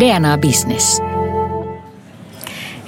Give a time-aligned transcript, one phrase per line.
[0.00, 1.02] DNA Business.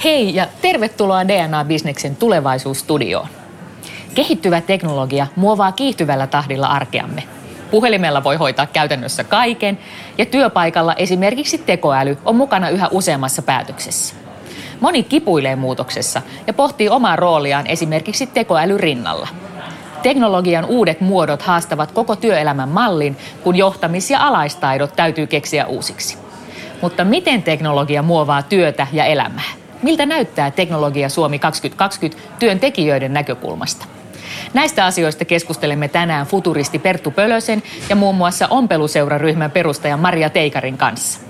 [0.04, 3.28] Hei ja tervetuloa DNA Businessin tulevaisuusstudioon.
[4.14, 7.22] Kehittyvä teknologia muovaa kiihtyvällä tahdilla arkeamme.
[7.70, 9.78] Puhelimella voi hoitaa käytännössä kaiken
[10.18, 14.14] ja työpaikalla esimerkiksi tekoäly on mukana yhä useammassa päätöksessä.
[14.80, 19.28] Moni kipuilee muutoksessa ja pohtii omaa rooliaan esimerkiksi tekoäly rinnalla.
[20.02, 26.29] Teknologian uudet muodot haastavat koko työelämän mallin, kun johtamis- ja alaistaidot täytyy keksiä uusiksi.
[26.80, 29.50] Mutta miten teknologia muovaa työtä ja elämää?
[29.82, 33.86] Miltä näyttää teknologia Suomi 2020 työntekijöiden näkökulmasta?
[34.54, 41.20] Näistä asioista keskustelemme tänään futuristi Perttu Pölösen ja muun muassa ompeluseuraryhmän perustajan Maria Teikarin kanssa.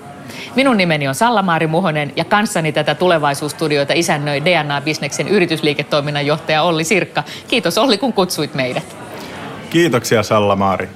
[0.55, 6.85] Minun nimeni on Salla-Maari Muhonen ja kanssani tätä tulevaisuusstudioita isännöi DNA Bisneksen yritysliiketoiminnan johtaja Olli
[6.85, 7.23] Sirkka.
[7.49, 8.97] Kiitos Olli, kun kutsuit meidät.
[9.71, 10.89] Kiitoksia Salla-Maari.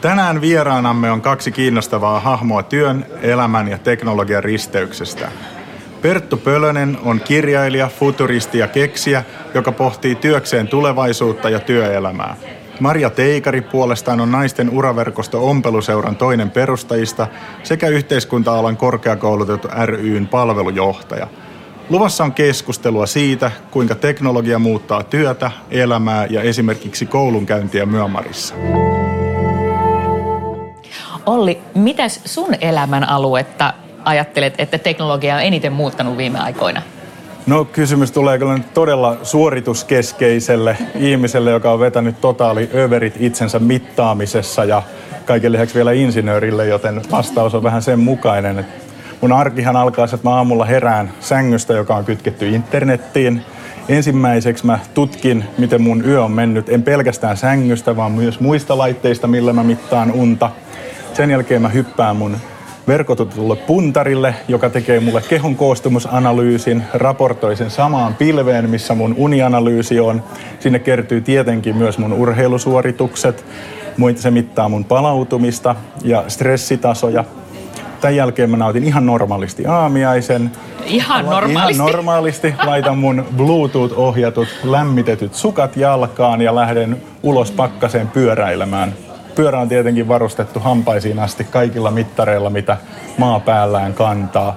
[0.00, 5.28] Tänään vieraanamme on kaksi kiinnostavaa hahmoa työn, elämän ja teknologian risteyksestä.
[6.02, 12.36] Perttu Pölönen on kirjailija, futuristi ja keksijä, joka pohtii työkseen tulevaisuutta ja työelämää.
[12.80, 17.26] Maria Teikari puolestaan on naisten uraverkosto Ompeluseuran toinen perustajista
[17.62, 21.26] sekä yhteiskunta-alan korkeakoulutettu ryn palvelujohtaja.
[21.88, 28.54] Luvassa on keskustelua siitä, kuinka teknologia muuttaa työtä, elämää ja esimerkiksi koulunkäyntiä Myömarissa.
[31.26, 36.82] Olli, mitäs sun elämän aluetta ajattelet, että teknologia on eniten muuttanut viime aikoina?
[37.46, 44.64] No kysymys tulee kyllä nyt todella suorituskeskeiselle ihmiselle, joka on vetänyt totaali överit itsensä mittaamisessa
[44.64, 44.82] ja
[45.24, 48.66] kaiken lisäksi vielä insinöörille, joten vastaus on vähän sen mukainen.
[49.20, 53.44] Mun arkihan alkaa että mä aamulla herään sängystä, joka on kytketty internettiin.
[53.88, 59.26] Ensimmäiseksi mä tutkin, miten mun yö on mennyt, en pelkästään sängystä, vaan myös muista laitteista,
[59.26, 60.50] millä mä mittaan unta.
[61.12, 62.36] Sen jälkeen mä hyppään mun
[62.88, 70.22] verkotetulle puntarille, joka tekee mulle kehon koostumusanalyysin, raportoi sen samaan pilveen, missä mun unianalyysi on.
[70.60, 73.44] Sinne kertyy tietenkin myös mun urheilusuoritukset,
[74.16, 77.24] se mittaa mun palautumista ja stressitasoja.
[78.00, 80.50] Tämän jälkeen mä nautin ihan normaalisti aamiaisen.
[80.84, 81.82] Ihan normaalisti?
[81.82, 82.54] Ihan normaalisti.
[82.66, 88.94] Laitan mun Bluetooth-ohjatut lämmitetyt sukat jalkaan ja lähden ulos pakkaseen pyöräilemään
[89.40, 92.76] pyörä on tietenkin varustettu hampaisiin asti kaikilla mittareilla, mitä
[93.18, 94.56] maa päällään kantaa.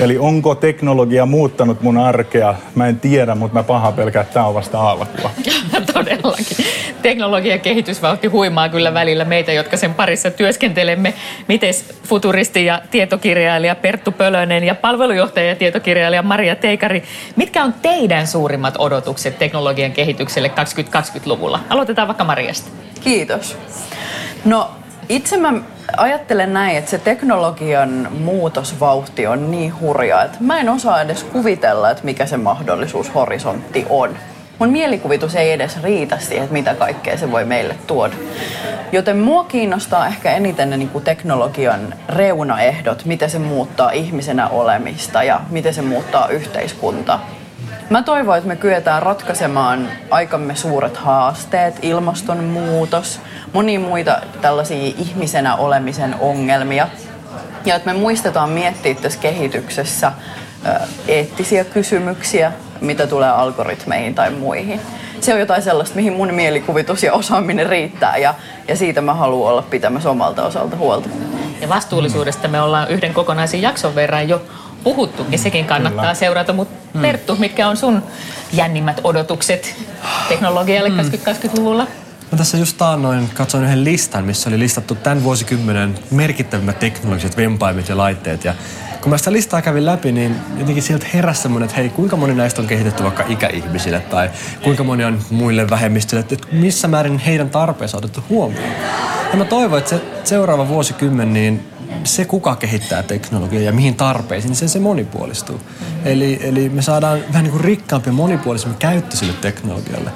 [0.00, 2.54] Eli onko teknologia muuttanut mun arkea?
[2.74, 5.30] Mä en tiedä, mutta mä paha pelkää, että tämä on vasta alkua.
[5.92, 6.56] Todellakin.
[7.02, 11.14] Teknologian kehitysvauhti huimaa kyllä välillä meitä, jotka sen parissa työskentelemme.
[11.48, 17.02] Mites futuristi ja tietokirjailija Perttu Pölönen ja palvelujohtaja ja tietokirjailija Maria Teikari,
[17.36, 21.60] mitkä on teidän suurimmat odotukset teknologian kehitykselle 2020-luvulla?
[21.68, 22.70] Aloitetaan vaikka Mariasta.
[23.04, 23.58] Kiitos.
[24.44, 24.70] No
[25.08, 25.52] itse mä
[25.96, 31.90] ajattelen näin, että se teknologian muutosvauhti on niin hurja, että mä en osaa edes kuvitella,
[31.90, 34.16] että mikä se mahdollisuushorisontti on.
[34.58, 38.14] Mun mielikuvitus ei edes riitä siihen, että mitä kaikkea se voi meille tuoda.
[38.92, 45.22] Joten mua kiinnostaa ehkä eniten ne niin kuin teknologian reunaehdot, miten se muuttaa ihmisenä olemista
[45.22, 47.26] ja miten se muuttaa yhteiskuntaa.
[47.90, 53.20] Mä toivon, että me kyetään ratkaisemaan aikamme suuret haasteet, ilmastonmuutos,
[53.52, 56.88] monia muita tällaisia ihmisenä olemisen ongelmia.
[57.64, 60.12] Ja että me muistetaan miettiä tässä kehityksessä
[61.08, 64.80] eettisiä kysymyksiä, mitä tulee algoritmeihin tai muihin.
[65.20, 68.34] Se on jotain sellaista, mihin mun mielikuvitus ja osaaminen riittää ja,
[68.68, 71.08] ja siitä mä haluan olla pitämässä omalta osalta huolta.
[71.60, 74.42] Ja vastuullisuudesta me ollaan yhden kokonaisen jakson verran jo
[74.86, 76.14] puhuttukin, sekin kannattaa Kyllä.
[76.14, 76.52] seurata.
[76.52, 77.02] Mutta hmm.
[77.02, 78.02] Perttu, mitkä on sun
[78.52, 79.74] jännimmät odotukset
[80.28, 80.98] teknologialle hmm.
[80.98, 81.86] 2020-luvulla?
[82.32, 87.88] Mä tässä just taannoin katsoin yhden listan, missä oli listattu tämän vuosikymmenen merkittävimmät teknologiset vempaimet
[87.88, 88.44] ja laitteet.
[88.44, 88.54] Ja
[89.00, 92.34] kun mä sitä listaa kävin läpi, niin jotenkin sieltä heräsi semmoinen, että hei, kuinka moni
[92.34, 94.30] näistä on kehitetty vaikka ikäihmisille tai
[94.62, 98.72] kuinka moni on muille vähemmistöille, että missä määrin heidän tarpeensa on otettu huomioon.
[99.30, 104.48] Ja mä toivon, että se seuraava vuosikymmen, niin se kuka kehittää teknologiaa ja mihin tarpeisiin,
[104.48, 105.60] niin se, se monipuolistuu.
[106.04, 110.10] Eli, eli me saadaan vähän niin kuin rikkaampi ja monipuolisempi käyttö sille teknologialle.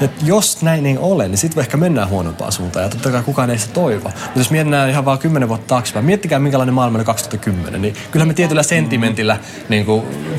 [0.00, 2.82] Et jos näin ei ole, niin sitten ehkä mennään huonompaan suuntaan.
[2.82, 4.08] Ja totta kai kukaan ei sitä toivo.
[4.08, 8.26] Mutta jos mennään ihan vaan kymmenen vuotta taaksepäin, miettikää minkälainen maailma oli 2010, niin kyllä
[8.26, 9.38] me tietyllä sentimentillä
[9.68, 9.86] niin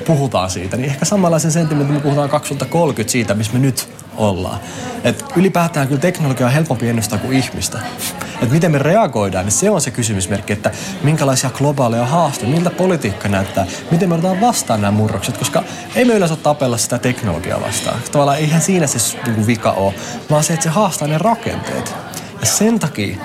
[0.08, 0.78] puhutaan siitä.
[0.78, 3.88] Niin ehkä samanlaisen sentimentin me puhutaan 2030 siitä, missä me nyt
[4.18, 4.60] ollaan.
[5.04, 7.80] Et ylipäätään kyllä teknologia on helpompi ennustaa kuin ihmistä.
[8.42, 10.72] Et miten me reagoidaan, niin se on se kysymysmerkki, että
[11.04, 15.64] minkälaisia globaaleja haasteita, miltä politiikka näyttää, miten me otetaan vastaan nämä murrokset, koska
[15.96, 18.00] ei me yleensä tapella sitä teknologiaa vastaan.
[18.12, 19.94] Tavallaan eihän siinä se niin vika ole,
[20.30, 21.96] vaan se, että se haastaa ne rakenteet.
[22.40, 23.18] Ja sen takia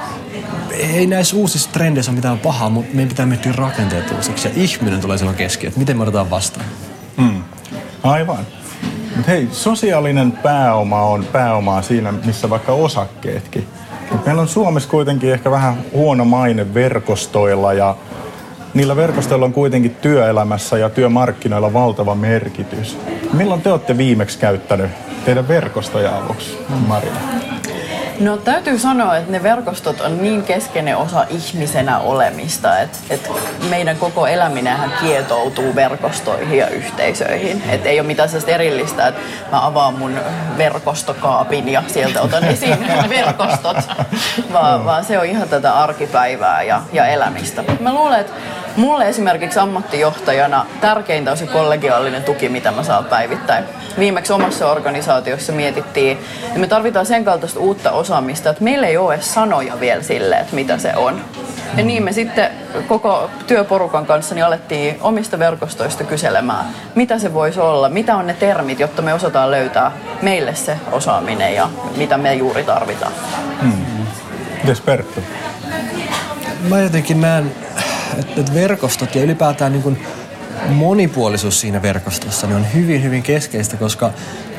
[0.70, 4.49] ei näissä uusissa trendeissä ole mitään pahaa, mutta meidän pitää miettiä rakenteet uusiksi.
[4.49, 6.67] Ja ihminen tulee silloin keskiöön, että miten me otetaan vastaan.
[7.17, 7.43] Mm.
[8.02, 8.46] Aivan.
[9.26, 13.66] Hei, sosiaalinen pääoma on pääomaa siinä, missä vaikka osakkeetkin.
[14.26, 17.96] Meillä on Suomessa kuitenkin ehkä vähän huono maine verkostoilla ja
[18.75, 22.99] niillä verkostoilla on kuitenkin työelämässä ja työmarkkinoilla valtava merkitys.
[23.32, 24.90] Milloin te olette viimeksi käyttänyt
[25.25, 27.12] teidän verkostoja aluksi, Maria?
[28.20, 33.29] No täytyy sanoa, että ne verkostot on niin keskeinen osa ihmisenä olemista, että, että
[33.70, 37.62] meidän koko eläminenhän kietoutuu verkostoihin ja yhteisöihin.
[37.69, 39.20] Että ei ole mitään sellaista erillistä, että
[39.53, 40.15] mä avaan mun
[40.56, 42.87] verkostokaapin ja sieltä otan esiin
[43.19, 43.76] verkostot,
[44.53, 47.64] vaan, vaan se on ihan tätä arkipäivää ja, ja elämistä.
[47.81, 48.32] Mä luulen, että
[48.76, 53.64] mulle esimerkiksi ammattijohtajana tärkeintä on se kollegiaalinen tuki, mitä mä saan päivittäin.
[53.99, 59.14] Viimeksi omassa organisaatiossa mietittiin, että me tarvitaan sen kaltaista uutta osaamista, että meillä ei ole
[59.14, 61.20] edes sanoja vielä sille, että mitä se on.
[61.76, 62.50] Ja niin me sitten
[62.87, 68.34] koko työporukan kanssa niin alettiin omista verkostoista kyselemään, mitä se voisi olla, mitä on ne
[68.34, 73.12] termit, jotta me osataan löytää meille se osaaminen ja mitä me juuri tarvitaan.
[73.62, 74.06] Hmm.
[74.62, 75.20] Mites Perttu?
[76.69, 77.52] Mä jotenkin näen,
[78.19, 80.06] että verkostot ja ylipäätään niin kuin
[80.69, 84.10] monipuolisuus siinä verkostossa niin on hyvin, hyvin keskeistä, koska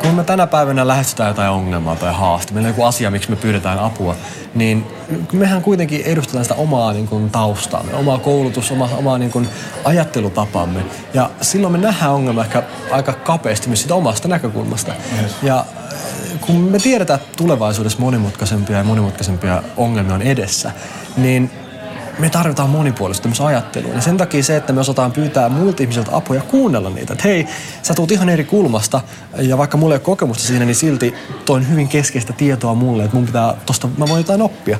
[0.01, 3.35] kun me tänä päivänä lähestytään jotain ongelmaa tai haaste, meillä on joku asia, miksi me
[3.35, 4.15] pyydetään apua,
[4.55, 4.87] niin
[5.33, 9.49] mehän kuitenkin edustetaan sitä omaa niin kuin, taustaamme, omaa koulutus, omaa, omaa niin kuin,
[9.83, 10.79] ajattelutapamme.
[11.13, 14.93] Ja silloin me nähdään ongelma ehkä aika kapeasti myös siitä omasta näkökulmasta.
[15.21, 15.31] Yes.
[15.43, 15.65] Ja
[16.41, 20.71] kun me tiedetään, että tulevaisuudessa monimutkaisempia ja monimutkaisempia ongelmia on edessä,
[21.17, 21.51] niin
[22.19, 23.93] me tarvitaan monipuolista myös ajattelua.
[23.93, 27.13] Ja sen takia se, että me osataan pyytää muilta ihmisiltä apua ja kuunnella niitä.
[27.13, 27.47] Että hei,
[27.81, 29.01] sä tuut ihan eri kulmasta
[29.37, 31.13] ja vaikka mulla ei ole kokemusta siinä, niin silti
[31.45, 34.77] toin hyvin keskeistä tietoa mulle, että mun pitää tosta, mä voin jotain oppia.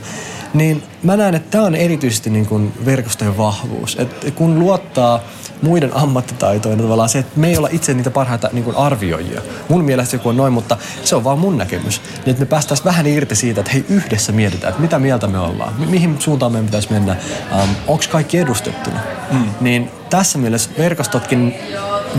[0.54, 3.98] Niin mä näen, että tämä on erityisesti niin kuin verkostojen vahvuus.
[4.00, 5.20] Että kun luottaa
[5.62, 9.42] muiden ammattitaitoja, niin tavallaan se, että me ei olla itse niitä parhaita niin kuin arvioijia.
[9.70, 12.02] Mun mielestä joku on noin, mutta se on vaan mun näkemys.
[12.02, 15.40] Niin että me päästäisiin vähän irti siitä, että hei yhdessä mietitään, että mitä mieltä me
[15.40, 17.16] ollaan, mi- mihin suuntaan meidän pitäisi mennä,
[17.52, 19.00] um, onko kaikki edustettuna.
[19.32, 19.50] Mm.
[19.62, 21.56] Niin tässä mielessä verkostotkin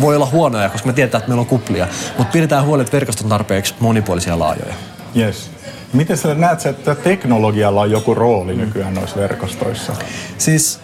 [0.01, 3.25] voi olla huonoja, koska me tiedetään, että meillä on kuplia, mutta pidetään huoli, että verkostot
[3.25, 4.75] on tarpeeksi monipuolisia laajoja.
[5.17, 5.51] Yes.
[5.93, 9.93] Miten sä näet, että teknologialla on joku rooli nykyään noissa verkostoissa?
[10.39, 10.81] Siis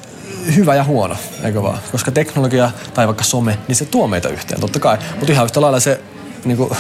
[0.56, 1.78] hyvä ja huono, eikö vaan?
[1.92, 4.98] Koska teknologia tai vaikka some, niin se tuo meitä yhteen, totta kai.
[5.18, 6.00] Mutta ihan yhtä lailla se
[6.46, 6.70] niin kuin,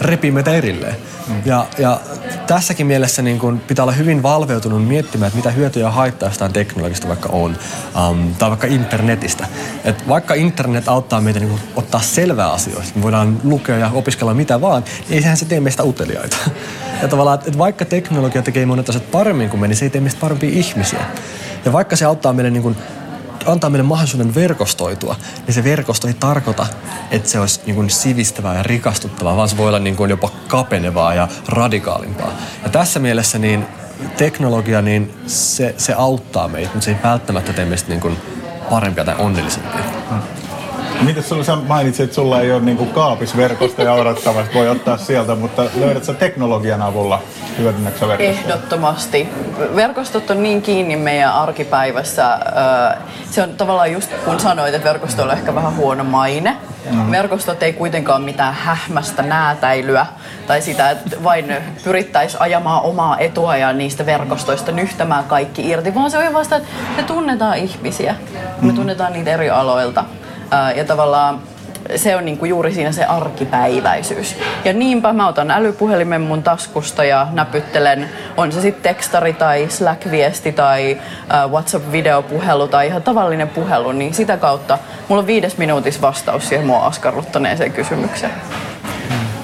[0.00, 0.96] repii meitä erilleen.
[1.28, 1.42] Mm.
[1.44, 2.00] Ja, ja
[2.46, 7.08] tässäkin mielessä niin kuin, pitää olla hyvin valveutunut miettimään, että mitä hyötyjä haittaa jostain teknologista
[7.08, 7.56] vaikka on,
[8.10, 9.46] um, tai vaikka internetistä.
[9.84, 14.34] Et vaikka internet auttaa meitä niin kuin, ottaa selvää asioista, me voidaan lukea ja opiskella
[14.34, 16.36] mitä vaan, niin eihän se tee meistä uteliaita.
[17.02, 20.00] Ja tavallaan, että vaikka teknologia tekee monet asiat paremmin kuin me, niin se ei tee
[20.00, 21.04] meistä parempia ihmisiä.
[21.64, 22.76] Ja vaikka se auttaa meille niin kuin,
[23.46, 26.66] antaa meille mahdollisuuden verkostoitua, niin se verkosto ei tarkoita,
[27.10, 30.30] että se olisi niin kuin sivistävää ja rikastuttavaa, vaan se voi olla niin kuin jopa
[30.48, 32.32] kapenevaa ja radikaalimpaa.
[32.64, 33.66] Ja tässä mielessä niin
[34.16, 38.16] teknologia, niin se, se auttaa meitä, mutta se ei välttämättä tee meistä niin kuin
[38.70, 39.80] parempia tai onnellisempia.
[41.02, 45.64] Miten sulla, sä mainitsit, että sulla ei ole niin kaapisverkostoja odottamassa, voi ottaa sieltä, mutta
[45.74, 47.22] löydät sä teknologian avulla
[47.58, 48.30] hyödynnäksä verkostoja?
[48.30, 49.28] Ehdottomasti.
[49.76, 52.38] Verkostot on niin kiinni meidän arkipäivässä.
[53.30, 56.56] Se on tavallaan just kun sanoit, että verkostoilla on ehkä vähän huono maine.
[56.90, 57.10] Mm.
[57.10, 60.06] Verkostot ei kuitenkaan mitään hähmästä näätäilyä
[60.46, 66.10] tai sitä, että vain pyrittäisiin ajamaan omaa etua ja niistä verkostoista nyhtämään kaikki irti, vaan
[66.10, 68.14] se on vasta, että me tunnetaan ihmisiä.
[68.60, 68.74] Me mm.
[68.74, 70.04] tunnetaan niitä eri aloilta.
[70.76, 71.40] Ja tavallaan
[71.96, 74.36] se on niinku juuri siinä se arkipäiväisyys.
[74.64, 80.52] Ja niinpä mä otan älypuhelimen mun taskusta ja näpyttelen, on se sitten tekstari tai Slack-viesti
[80.52, 81.00] tai
[81.48, 86.86] WhatsApp-videopuhelu tai ihan tavallinen puhelu, niin sitä kautta mulla on viides minuutissa vastaus siihen mua
[86.86, 88.32] askarruttaneeseen kysymykseen.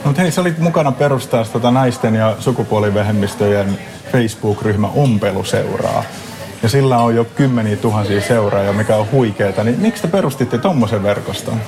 [0.05, 3.79] Mutta hei, sä olit mukana perustaa tota naisten ja sukupuolivähemmistöjen
[4.13, 6.05] Facebook-ryhmä Ompeluseuraa
[6.63, 11.03] ja sillä on jo kymmeniä tuhansia seuraajia, mikä on huikeeta, niin miksi te perustitte tuommoisen
[11.03, 11.61] verkoston?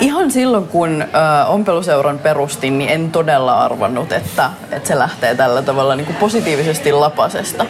[0.00, 1.04] Ihan silloin, kun
[1.48, 6.92] ompeluseuran perustin, niin en todella arvannut, että, että se lähtee tällä tavalla niin kuin positiivisesti
[6.92, 7.66] lapasesta.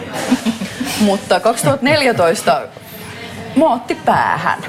[0.99, 2.61] Mutta 2014
[3.55, 4.59] mua otti päähän.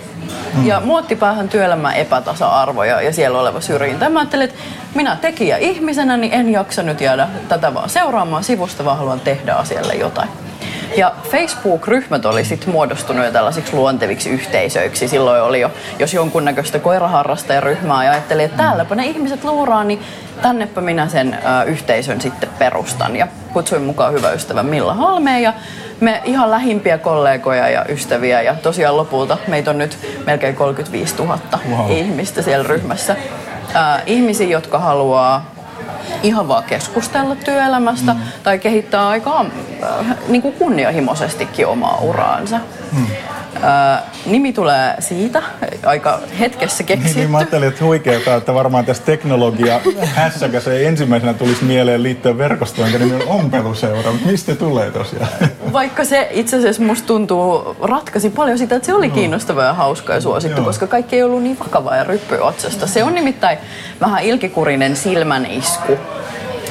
[0.54, 0.66] Mm.
[0.66, 4.08] Ja muotti päähän työelämän epätasa-arvoja ja siellä oleva syrjintä.
[4.08, 4.60] Mä ajattelin, että
[4.94, 9.54] minä tekijä ihmisenä, niin en jaksa nyt jäädä tätä vaan seuraamaan sivusta, vaan haluan tehdä
[9.54, 10.28] asialle jotain.
[10.96, 15.08] Ja Facebook-ryhmät oli sitten muodostunut jo tällaisiksi luonteviksi yhteisöiksi.
[15.08, 20.00] Silloin oli jo, jos jonkunnäköistä koiraharrastajaryhmää ja ajattelin, että täälläpä ne ihmiset luuraa, niin
[20.42, 23.16] tännepä minä sen ö, yhteisön sitten perustan.
[23.16, 25.52] Ja kutsuin mukaan hyvä ystävä Milla Halmeen ja
[26.00, 31.38] me ihan lähimpiä kollegoja ja ystäviä ja tosiaan lopulta meitä on nyt melkein 35 000
[31.70, 31.90] wow.
[31.90, 33.16] ihmistä siellä ryhmässä.
[33.76, 35.53] Äh, ihmisiä, jotka haluaa
[36.22, 38.20] ihan vaan keskustella työelämästä mm.
[38.42, 39.46] tai kehittää aika
[39.82, 42.60] äh, niin kuin kunnianhimoisestikin omaa uraansa.
[42.92, 43.06] Mm.
[43.56, 45.42] Äh, nimi tulee siitä,
[45.86, 47.18] aika hetkessä keksitty.
[47.18, 49.80] Niin, mä ajattelin, että huikeaa, että varmaan tässä teknologia
[50.14, 54.12] hässäkäs ei ensimmäisenä tulisi mieleen liittyen verkostoon, nimi on ompeluseura.
[54.24, 55.28] Mistä tulee tosiaan?
[55.74, 60.14] Vaikka se itse asiassa musta tuntuu ratkaisi paljon sitä, että se oli kiinnostava ja hauska
[60.14, 60.66] ja suosittu, Joo.
[60.66, 62.86] koska kaikki ei ollut niin vakavaa ja ryppyotsasta.
[62.86, 63.58] Se on nimittäin
[64.00, 65.98] vähän ilkikurinen silmän isku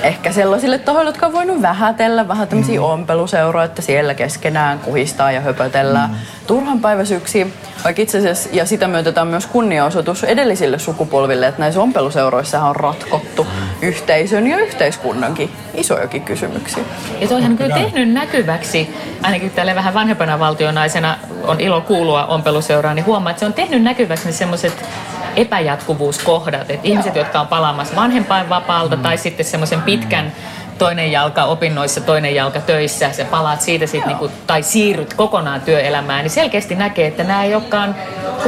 [0.04, 2.86] ehkä sellaisille tahoille, jotka on voinut vähätellä, vähän tämmöisiä mm.
[2.86, 6.16] ompeluseuroja, että siellä keskenään kuhistaa ja höpötellään mm.
[6.48, 7.54] turhan päiväsyksiin.
[7.84, 13.48] Vaikka itse asiassa, ja sitä myötetään myös kunniaosoitus edellisille sukupolville, että näissä ompeluseuroissa on ratkottu
[13.82, 16.84] yhteisön ja yhteiskunnankin isojakin kysymyksiä.
[17.20, 21.18] Ja toihan on kyllä tehnyt näkyväksi, ainakin tälle vähän vanhempana valtionaisena
[21.48, 24.86] on ilo kuulua ompeluseuraan, niin huomaa, että se on tehnyt näkyväksi ne semmoiset
[25.36, 26.70] epäjatkuvuuskohdat.
[26.70, 29.02] Että ihmiset, jotka on palaamassa vanhempainvapaalta mm.
[29.02, 30.32] tai sitten semmoisen pitkän
[30.78, 36.24] toinen jalka opinnoissa, toinen jalka töissä, sä palaat siitä sit niinku, tai siirryt kokonaan työelämään,
[36.24, 37.96] niin selkeästi näkee, että nämä ei olekaan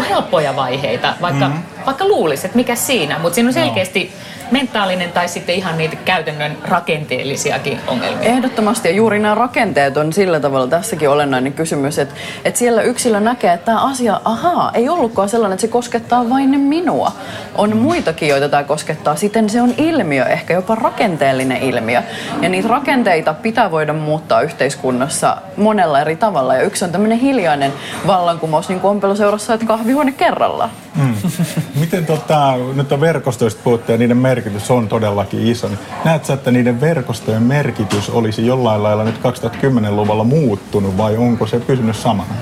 [0.10, 1.86] helppoja vaiheita, vaikka, mm-hmm.
[1.86, 5.96] vaikka luulisi, että mikä siinä, mutta siinä on selkeästi no mentaalinen tai sitten ihan niitä
[5.96, 8.30] käytännön rakenteellisiakin ongelmia?
[8.30, 13.20] Ehdottomasti ja juuri nämä rakenteet on sillä tavalla tässäkin olennainen kysymys, että, että siellä yksilö
[13.20, 17.12] näkee, että tämä asia, ahaa, ei ollutkaan sellainen, että se koskettaa vain minua.
[17.56, 19.16] On muitakin, joita tämä koskettaa.
[19.16, 22.04] Siten se on ilmiö, ehkä jopa rakenteellinen ilmiö.
[22.42, 26.56] Ja niitä rakenteita pitää voida muuttaa yhteiskunnassa monella eri tavalla.
[26.56, 27.74] Ja yksi on tämmöinen hiljainen
[28.08, 30.70] vallankumous, niin kuin ompeluseurassa, että kahvihuone kerrallaan.
[30.96, 31.16] Mm.
[31.80, 35.68] Miten tota, nyt on verkostoista puhuttu ja niiden merkitys on todellakin iso.
[35.68, 41.60] Niin näetkö, että niiden verkostojen merkitys olisi jollain lailla nyt 2010-luvulla muuttunut vai onko se
[41.60, 42.34] pysynyt samana?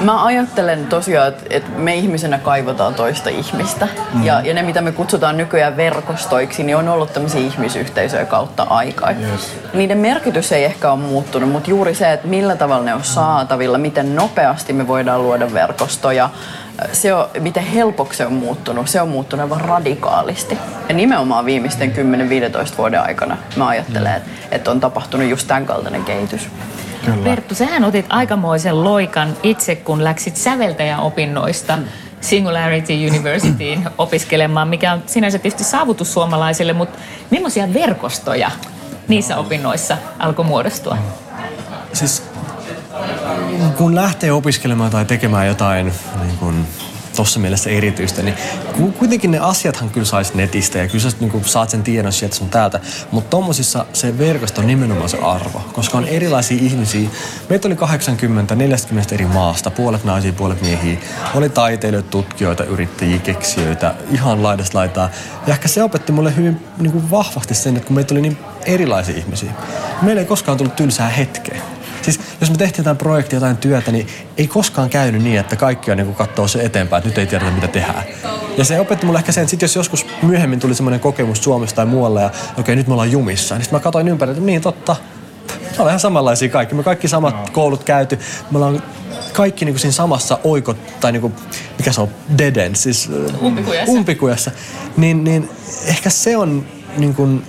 [0.00, 3.88] Mä ajattelen tosiaan, että, että me ihmisenä kaivataan toista ihmistä.
[4.14, 4.24] Mm.
[4.24, 9.10] Ja, ja ne, mitä me kutsutaan nykyään verkostoiksi, niin on ollut tämmöisiä ihmisyhteisöjä kautta aikaa.
[9.10, 9.56] Yes.
[9.74, 13.78] Niiden merkitys ei ehkä ole muuttunut, mutta juuri se, että millä tavalla ne on saatavilla,
[13.78, 16.30] miten nopeasti me voidaan luoda verkostoja,
[16.92, 20.58] se on, miten helpoksi se on muuttunut, se on muuttunut aivan radikaalisti.
[20.88, 21.92] Ja nimenomaan viimeisten
[22.72, 26.48] 10-15 vuoden aikana mä ajattelen, että, että on tapahtunut just tämän kaltainen kehitys.
[27.04, 27.24] Kyllä.
[27.24, 31.78] Perttu, sähän otit aikamoisen loikan itse, kun läksit säveltäjäopinnoista
[32.20, 36.98] Singularity Universityin opiskelemaan, mikä on sinänsä tietysti saavutus suomalaisille, mutta
[37.30, 38.50] millaisia verkostoja
[39.08, 40.98] niissä opinnoissa alkoi muodostua?
[41.92, 42.22] Siis
[43.76, 46.66] kun lähtee opiskelemaan tai tekemään jotain niin kun,
[47.16, 48.36] tuossa mielessä erityistä, niin
[48.98, 52.48] kuitenkin ne asiathan kyllä saisi netistä ja kyllä sä niin saat sen tiedon sieltä sun
[52.48, 52.80] täältä.
[53.10, 57.08] Mutta tommosissa se verkosto on nimenomaan se arvo, koska on erilaisia ihmisiä.
[57.48, 60.98] Meitä oli 80, 40 eri maasta, puolet naisia, puolet miehiä.
[61.34, 65.10] Oli taiteilijoita, tutkijoita, yrittäjiä, keksijöitä, ihan laidasta laitaa.
[65.46, 68.38] Ja ehkä se opetti mulle hyvin niin kuin vahvasti sen, että kun meitä oli niin
[68.66, 69.52] erilaisia ihmisiä,
[70.02, 71.75] meillä ei koskaan tullut tylsää hetkeä.
[72.06, 75.90] Siis jos me tehtiin jotain projektia, jotain työtä, niin ei koskaan käynyt niin, että kaikki
[75.90, 78.04] on niin katsoo se eteenpäin, että nyt ei tiedetä mitä tehdään.
[78.58, 81.76] Ja se opetti mulle ehkä sen, että sit jos joskus myöhemmin tuli semmoinen kokemus Suomessa
[81.76, 84.46] tai muualla ja okei okay, nyt me ollaan jumissa, niin sitten mä katsoin ympärille, että
[84.46, 84.96] niin totta,
[85.48, 86.74] me ollaan ihan samanlaisia kaikki.
[86.74, 87.44] Me kaikki samat no.
[87.52, 88.18] koulut käyty.
[88.50, 88.82] Me ollaan
[89.32, 91.34] kaikki niin kuin siinä samassa oiko, tai niin kuin,
[91.78, 92.08] mikä se on,
[92.38, 93.10] dead end, siis
[93.42, 93.92] umpikujassa.
[93.92, 94.50] umpikujassa.
[94.96, 95.48] Niin, niin
[95.86, 96.64] ehkä se on
[96.96, 97.42] niin kuin,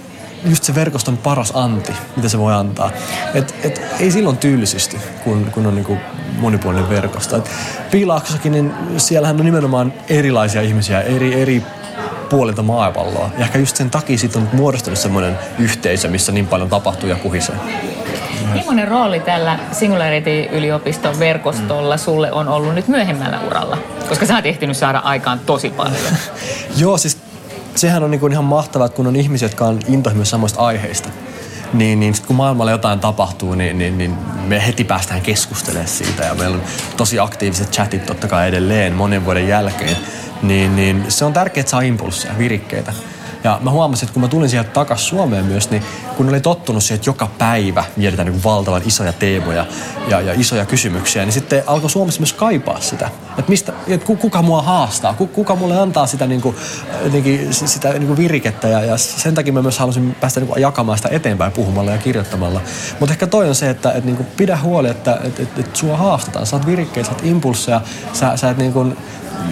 [0.46, 2.92] just se verkoston paras anti, mitä se voi antaa.
[3.34, 5.98] Et, et, ei silloin tylsisty, kun, kun on niinku
[6.40, 7.38] monipuolinen verkosto.
[7.38, 7.50] Et
[7.92, 11.64] Piilaaksossakin, niin siellähän on nimenomaan erilaisia ihmisiä eri, eri
[12.30, 13.30] puolilta maapalloa.
[13.38, 17.16] Ja ehkä just sen takia siitä on muodostunut semmoinen yhteisö, missä niin paljon tapahtuu ja
[17.16, 17.56] kuhisee.
[18.54, 22.00] Millainen rooli tällä Singularity-yliopiston verkostolla mm.
[22.00, 23.78] sulle on ollut nyt myöhemmällä uralla?
[24.10, 25.98] Koska sä oot ehtinyt saada aikaan tosi paljon.
[26.78, 27.18] Joo, siis
[27.78, 31.10] sehän on niin ihan mahtavaa, että kun on ihmisiä, jotka on intohimoisia samoista aiheista,
[31.74, 34.16] niin, niin kun maailmalla jotain tapahtuu, niin, niin, niin
[34.48, 36.24] me heti päästään keskustelemaan siitä.
[36.24, 36.64] Ja meillä on
[36.98, 39.98] tosi aktiiviset chatit totta kai edelleen monen vuoden jälkeen.
[40.42, 42.94] Niin, niin se on tärkeää, että saa impulsseja, virikkeitä.
[43.48, 45.84] Ja mä huomasin, että kun mä tulin sieltä takaisin Suomeen myös, niin
[46.18, 49.66] kun oli tottunut siihen, että joka päivä mietitään niin valtavan isoja teemoja
[50.08, 53.10] ja, ja isoja kysymyksiä, niin sitten alkoi Suomessa myös kaipaa sitä.
[53.30, 56.56] Että mistä, että kuka mua haastaa, kuka mulle antaa sitä, niin kuin,
[57.04, 60.62] jotenkin, sitä niin kuin virikettä ja, ja sen takia mä myös halusin päästä niin kuin
[60.62, 62.62] jakamaan sitä eteenpäin puhumalla ja kirjoittamalla.
[63.00, 65.80] Mutta ehkä toi on se, että, että niin kuin pidä huoli, että, että, että, että
[65.80, 67.82] sua haastetaan, saat virikkeitä, saat impulsseja,
[68.14, 68.98] sä, sä et niin kuin,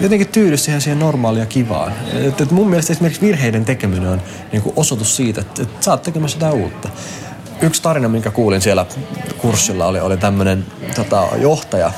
[0.00, 1.92] jotenkin tyydy siihen, siihen normaalia kivaan.
[2.12, 5.90] Et, et mun mielestä esimerkiksi virheiden tekeminen on niin kuin osoitus siitä, että, että sä
[5.90, 6.88] oot tekemässä jotain uutta.
[7.60, 8.86] Yksi tarina, minkä kuulin siellä
[9.38, 11.92] kurssilla, oli, oli tämmöinen tota, johtaja.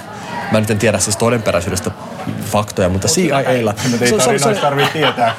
[0.52, 1.90] Mä nyt en tiedä siis todenperäisyydestä
[2.44, 3.74] faktoja, mutta CIAlla...
[3.76, 4.38] Se, se, se,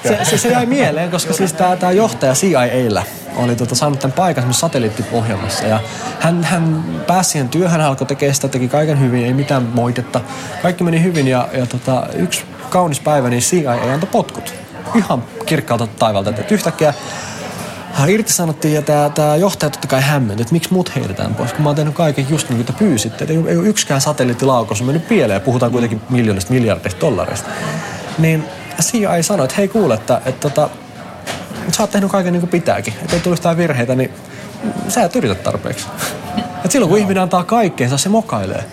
[0.04, 3.04] se, se, se jäi mieleen, koska siis tämä johtaja CIAllä
[3.36, 5.66] oli tota, saanut tämän paikan satelliittiohjelmassa.
[5.66, 5.80] Ja
[6.20, 10.22] hän, hän pääsi siihen työhön, hän alkoi tekemään sitä, teki kaiken hyvin, ei mitään moitetta.
[10.62, 14.54] Kaikki meni hyvin ja, ja tota, yksi kaunis päivä, niin CIA antoi potkut.
[14.96, 16.94] Ihan kirkkaalta taivalta, että yhtäkkiä
[18.08, 21.70] irtisanottiin ja tämä, tämä johtaja totta kai hämmentyi, että miksi mut heitetään pois, kun mä
[21.70, 23.24] oon tehnyt kaiken just niin kuin te pyysitte.
[23.24, 27.50] Että ei, ei ole yksikään satelliittilaukaus on mennyt pieleen, puhutaan kuitenkin miljoonista miljardista dollareista.
[28.18, 28.44] Niin
[28.82, 30.70] CIA sanoi, että hei kuule, että, että, että tota,
[31.72, 32.94] sä oot tehnyt kaiken niin kuin pitääkin.
[33.02, 34.12] Että ei tulisi virheitä, niin
[34.88, 35.88] sä et yritä tarpeeksi.
[36.66, 38.64] Et silloin kun ihminen antaa kaikkeensa, se mokailee.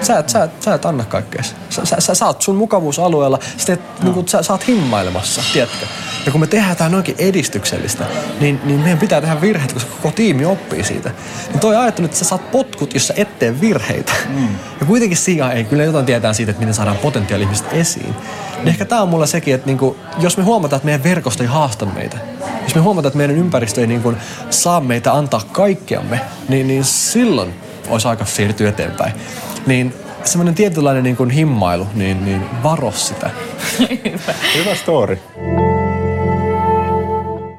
[0.00, 1.42] Sä et, sä, et, sä et anna kaikkea.
[1.42, 4.12] Sä, sä, sä, sä oot sun mukavuusalueella, sä, teet, no.
[4.12, 5.86] niin sä, sä oot himmailemassa, tiedätkö?
[6.26, 8.04] Ja kun me tehdään jotain noinkin edistyksellistä,
[8.40, 11.10] niin, niin meidän pitää tehdä virheitä, koska koko tiimi oppii siitä.
[11.48, 14.12] Niin toi ajattelu, että sä saat potkut, jos sä et tee virheitä.
[14.28, 14.48] Mm.
[14.80, 18.14] Ja kuitenkin CIA ei kyllä jotain tietää siitä, että miten saadaan potentiaali ihmiset esiin.
[18.56, 21.48] Niin ehkä tää on mulla sekin, että niinku, jos me huomataan, että meidän verkosto ei
[21.48, 22.18] haasta meitä,
[22.62, 24.14] jos me huomataan, että meidän ympäristö ei niinku
[24.50, 27.54] saa meitä antaa kaikkeamme, niin, niin silloin
[27.88, 29.12] olisi aika siirtyä eteenpäin.
[29.66, 29.94] Niin
[30.24, 33.30] semmoinen tietynlainen niin kuin himmailu, niin, niin varo sitä.
[34.04, 34.34] Hyvä.
[34.56, 35.18] Hyvä story.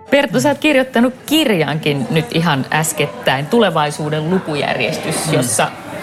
[0.09, 5.33] Perttu, sä oot kirjoittanut kirjankin nyt ihan äskettäin, Tulevaisuuden lukujärjestys, mm.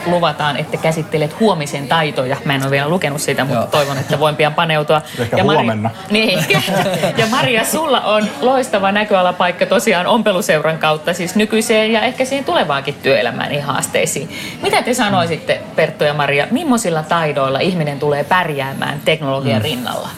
[0.07, 2.37] Luvataan, että käsittelet huomisen taitoja.
[2.45, 3.71] Mä en ole vielä lukenut sitä, mutta Joo.
[3.71, 5.03] toivon, että voin pian paneutua.
[5.19, 5.91] Ehkä ja huomenna.
[6.11, 6.45] niin.
[7.19, 12.95] ja Maria, sulla on loistava näköalapaikka tosiaan ompeluseuran kautta siis nykyiseen ja ehkä siihen tulevaankin
[12.95, 14.29] työelämään ja haasteisiin.
[14.63, 19.65] Mitä te sanoisitte, Perttu ja Maria, millaisilla taidoilla ihminen tulee pärjäämään teknologian mm.
[19.65, 20.09] rinnalla?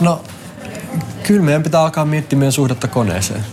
[0.00, 0.20] No,
[1.22, 3.44] kyllä meidän pitää alkaa miettiä meidän suhdetta koneeseen.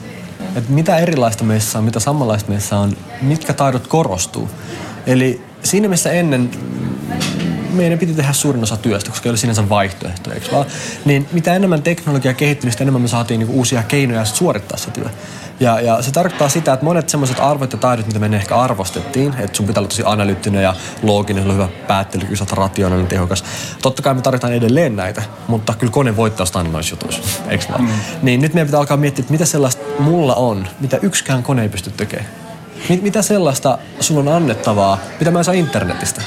[0.55, 4.49] Et mitä erilaista meissä on, mitä samanlaista meissä on, mitkä taidot korostuu.
[5.07, 6.49] Eli siinä missä ennen
[7.73, 10.65] meidän piti tehdä suurin osa työstä, koska ei ole sinänsä vaihtoehtoja, eikö vaan?
[11.05, 15.09] Niin mitä enemmän teknologia kehittyi, niin enemmän me saatiin niinku uusia keinoja suorittaa se työ.
[15.59, 19.33] Ja, ja se tarkoittaa sitä, että monet semmoiset arvot ja taidot, mitä me ehkä arvostettiin,
[19.39, 23.43] että sun pitää olla tosi analyyttinen ja looginen, hyvä päättely, kyllä rationaalinen, tehokas.
[23.81, 27.81] Totta kai me tarvitaan edelleen näitä, mutta kyllä kone voittaa sitä noissa jutuissa, eikö vaan?
[27.81, 27.89] Mm.
[28.21, 31.69] Niin nyt meidän pitää alkaa miettiä, että mitä sellaista mulla on, mitä yksikään kone ei
[31.69, 32.42] pysty tekemään.
[32.89, 36.21] Mit, mitä sellaista sulla on annettavaa, mitä mä en saa internetistä?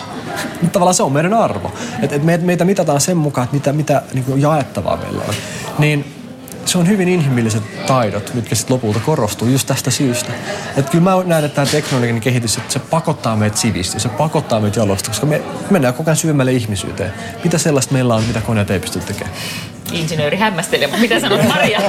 [0.73, 1.73] Tavallaan se on meidän arvo.
[2.03, 5.35] Et, et meitä mitataan sen mukaan, että mitä, mitä niin jaettavaa meillä on.
[5.79, 6.17] Niin
[6.65, 10.33] se on hyvin inhimilliset taidot, mitkä sitten lopulta korostuu just tästä syystä.
[10.77, 14.61] Että kyllä mä näen, että tämä teknologinen kehitys, että se pakottaa meitä sivistyä, se pakottaa
[14.61, 17.13] meitä jalosta, koska me mennään koko ajan syvemmälle ihmisyyteen.
[17.45, 19.37] Mitä sellaista meillä on, mitä koneet ei pysty tekemään?
[19.97, 20.89] Insinööri hämmästelee.
[21.01, 21.81] Mitä sanot Maria?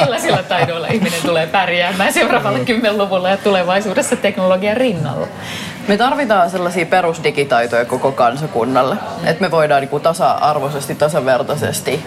[0.00, 5.26] Millaisilla taidoilla ihminen tulee pärjäämään seuraavalla kymmenluvulla ja tulevaisuudessa teknologian rinnalla?
[5.88, 12.04] Me tarvitaan sellaisia perusdigitaitoja koko kansakunnalle, että me voidaan niin kuin tasa-arvoisesti, tasavertaisesti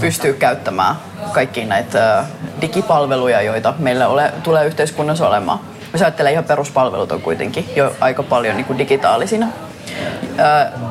[0.00, 0.94] pystyä käyttämään
[1.32, 2.24] kaikki näitä
[2.60, 5.58] digipalveluja, joita meillä ole, tulee yhteiskunnassa olemaan.
[5.92, 9.46] Jos ajattelee ihan peruspalvelut on kuitenkin jo aika paljon niin kuin digitaalisina.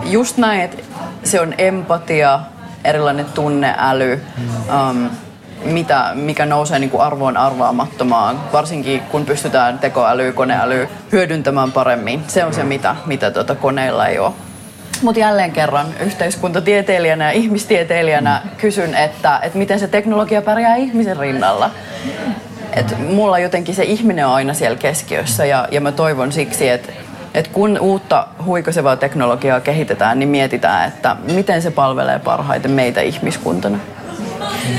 [0.04, 0.78] Just näin, että
[1.24, 2.39] se on empatia,
[2.86, 4.21] erilainen tunneäly,
[4.89, 5.10] um,
[5.65, 12.24] mitä, mikä nousee niin kuin arvoon arvaamattomaan, varsinkin kun pystytään tekoäly, koneäly hyödyntämään paremmin.
[12.28, 14.32] Se on se, mitä, mitä tuota koneilla ei ole.
[15.02, 21.71] Mutta jälleen kerran yhteiskuntatieteilijänä ja ihmistieteilijänä kysyn, että, että miten se teknologia pärjää ihmisen rinnalla.
[22.74, 26.91] Et mulla jotenkin se ihminen on aina siellä keskiössä ja, ja mä toivon siksi, että
[27.36, 33.80] et kun uutta huikosevaa teknologiaa kehitetään, niin mietitään, että miten se palvelee parhaiten meitä ihmiskuntana.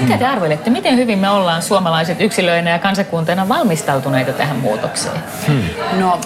[0.00, 5.20] Mitä te arvelette, miten hyvin me ollaan suomalaiset yksilöinä ja kansakuntana valmistautuneita tähän muutokseen?
[5.46, 5.62] Hmm.
[6.00, 6.20] No,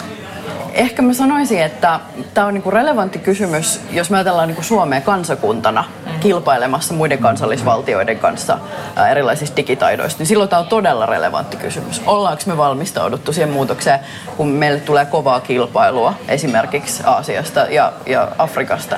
[0.72, 2.00] ehkä mä sanoisin, että
[2.34, 5.84] tämä on niinku relevantti kysymys, jos me ajatellaan niinku Suomea kansakuntana
[6.20, 8.58] kilpailemassa muiden kansallisvaltioiden kanssa
[9.10, 12.02] erilaisista digitaidoista, niin silloin tämä on todella relevantti kysymys.
[12.06, 14.00] Ollaanko me valmistauduttu siihen muutokseen,
[14.36, 18.96] kun meille tulee kovaa kilpailua esimerkiksi Aasiasta ja, ja Afrikasta?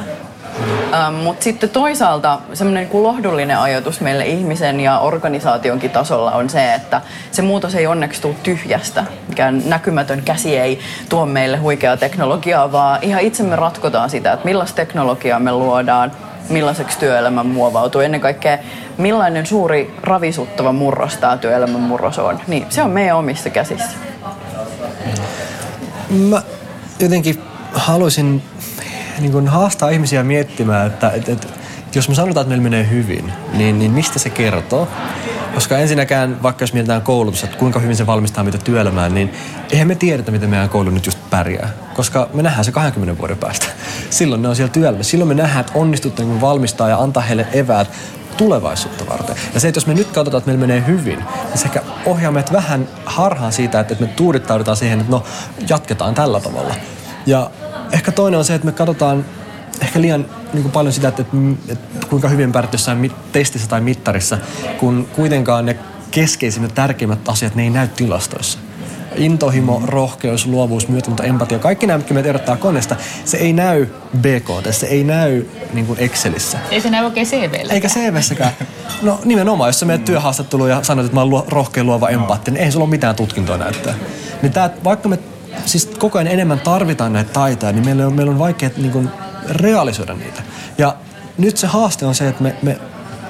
[0.95, 6.75] Ähm, Mutta sitten toisaalta semmoinen niin lohdullinen ajatus meille ihmisen ja organisaationkin tasolla on se,
[6.75, 9.05] että se muutos ei onneksi tule tyhjästä.
[9.33, 14.45] Mikään näkymätön käsi ei tuo meille huikeaa teknologiaa, vaan ihan itse me ratkotaan sitä, että
[14.45, 16.12] millaista teknologiaa me luodaan,
[16.49, 18.01] millaiseksi työelämä muovautuu.
[18.01, 18.59] Ennen kaikkea,
[18.99, 22.40] millainen suuri ravisuttava murros tämä työelämän murros on.
[22.47, 23.97] Niin se on meidän omissa käsissä.
[26.11, 26.42] Mä
[26.99, 27.42] jotenkin
[27.73, 28.42] haluaisin
[29.18, 31.47] niin kuin haastaa ihmisiä miettimään, että, että, että
[31.95, 34.88] jos me sanotaan, että meillä menee hyvin, niin, niin mistä se kertoo?
[35.55, 39.33] Koska ensinnäkään, vaikka jos mietitään koulutusta, että kuinka hyvin se valmistaa meitä työelämään, niin
[39.71, 41.71] eihän me tiedetä, miten meidän koulu nyt just pärjää.
[41.95, 43.67] Koska me nähdään se 20 vuoden päästä.
[44.11, 45.11] Silloin ne on siellä työelämässä.
[45.11, 47.91] Silloin me nähdään, että onnistutte niin valmistaa ja antaa heille eväät
[48.37, 49.37] tulevaisuutta varten.
[49.55, 52.33] Ja se, että jos me nyt katsotaan, että meillä menee hyvin, niin se ehkä ohjaa
[52.33, 55.25] meidät vähän harhaan siitä, että me tuudittaudutaan siihen, että no
[55.69, 56.75] jatketaan tällä tavalla.
[57.27, 57.51] Ja
[57.93, 59.25] ehkä toinen on se, että me katsotaan
[59.81, 63.81] ehkä liian niin kuin paljon sitä, että, että, että kuinka hyvin pärjät jossain testissä tai
[63.81, 64.39] mittarissa,
[64.81, 65.77] kun kuitenkaan ne
[66.11, 68.59] keskeisimmät, tärkeimmät asiat, ne ei näy tilastoissa.
[69.17, 74.75] Intohimo, rohkeus, luovuus, myötätunto, empatia, kaikki nämä, mitkä me tiedottaa koneesta, se ei näy BKT,
[74.75, 76.59] se ei näy niin kuin Excelissä.
[76.71, 77.73] Ei se näy oikein CVllä.
[77.73, 78.53] Eikä CVssäkään.
[79.03, 82.65] No nimenomaan, jos sä menet työhaastatteluun ja sanot, että mä oon rohkea, luova, empaattinen, niin
[82.65, 83.95] ei sulla ole mitään tutkintoa näyttää.
[84.43, 85.19] Niin tää, vaikka me
[85.67, 89.09] siis koko ajan enemmän tarvitaan näitä taitoja, niin meillä on, meillä on vaikea niin kuin,
[89.50, 90.42] realisoida niitä.
[90.78, 90.96] Ja
[91.38, 92.78] nyt se haaste on se, että me, me,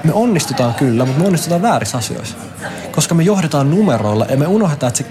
[0.04, 2.36] me onnistutaan kyllä, mutta me onnistutaan väärissä asioissa.
[2.92, 5.06] Koska me johdetaan numeroilla ja me unohdetaan, että se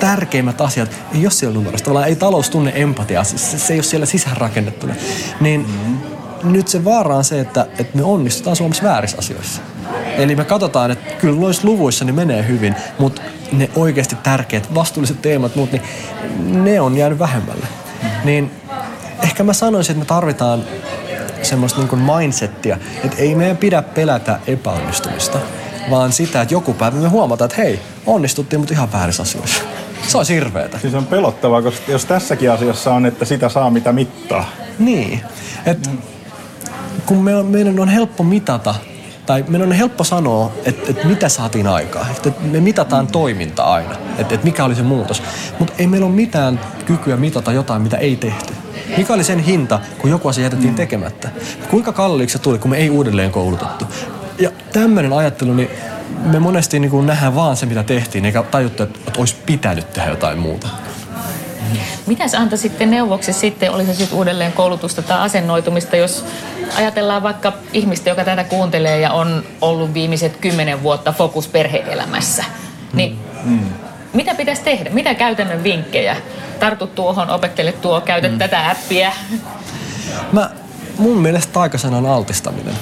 [0.00, 1.84] tärkeimmät asiat ei ole siellä numeroissa.
[1.84, 4.94] Tavallaan ei talous tunne empatiaa, se, se ei ole siellä sisäänrakennettuna.
[5.40, 6.52] Niin mm-hmm.
[6.52, 9.60] nyt se vaara on se, että, että me onnistutaan Suomessa väärissä asioissa.
[10.16, 15.22] Eli me katsotaan, että kyllä noissa luvuissa ne menee hyvin, mutta ne oikeasti tärkeät vastuulliset
[15.22, 15.82] teemat, muut, niin
[16.64, 17.66] ne on jäänyt vähemmälle.
[17.66, 18.20] Mm-hmm.
[18.24, 18.50] Niin
[19.22, 20.64] ehkä mä sanoisin, että me tarvitaan
[21.42, 25.38] semmoista niin kuin mindsettiä, että ei meidän pidä pelätä epäonnistumista,
[25.90, 29.62] vaan sitä, että joku päivä me huomataan, että hei, onnistuttiin, mutta ihan väärissä asioissa.
[30.08, 30.78] Se on hirveetä.
[30.78, 34.50] Siis on pelottavaa, koska jos tässäkin asiassa on, että sitä saa mitä mittaa.
[34.78, 35.20] Niin.
[35.66, 35.90] Et,
[37.06, 38.74] kun me on, meidän on helppo mitata
[39.26, 42.06] tai meidän on helppo sanoa, että, että mitä saatiin aikaa.
[42.10, 45.22] Että me mitataan toiminta aina, että, että mikä oli se muutos.
[45.58, 48.54] Mutta ei meillä ole mitään kykyä mitata jotain, mitä ei tehty.
[48.96, 51.28] Mikä oli sen hinta, kun joku asia jätettiin tekemättä?
[51.70, 53.84] Kuinka kalliiksi se tuli, kun me ei uudelleen koulutettu?
[54.38, 55.70] Ja tämmöinen ajattelu, niin
[56.24, 59.92] me monesti niin kuin nähdään vaan se, mitä tehtiin, eikä tajuttu, että, että olisi pitänyt
[59.92, 60.68] tehdä jotain muuta.
[62.06, 66.24] Mitä sä antaisit sitten neuvoksi sitten, olisi se sitten uudelleen koulutusta tai asennoitumista, jos
[66.76, 72.44] ajatellaan vaikka ihmistä, joka tätä kuuntelee ja on ollut viimeiset kymmenen vuotta fokus perheelämässä,
[72.92, 73.60] niin mm.
[74.12, 74.90] Mitä pitäisi tehdä?
[74.90, 76.16] Mitä käytännön vinkkejä?
[76.60, 78.38] Tartu tuohon, opettele tuo, käytä mm.
[78.38, 79.12] tätä appia.
[80.32, 80.50] Mä,
[80.98, 82.74] mun mielestä taikasana on altistaminen.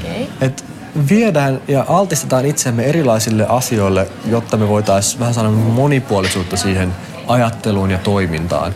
[0.00, 0.26] Okay.
[0.40, 0.64] Et
[1.10, 6.94] viedään ja altistetaan itsemme erilaisille asioille, jotta me voitaisiin vähän sanoa monipuolisuutta siihen
[7.26, 8.74] ajatteluun ja toimintaan.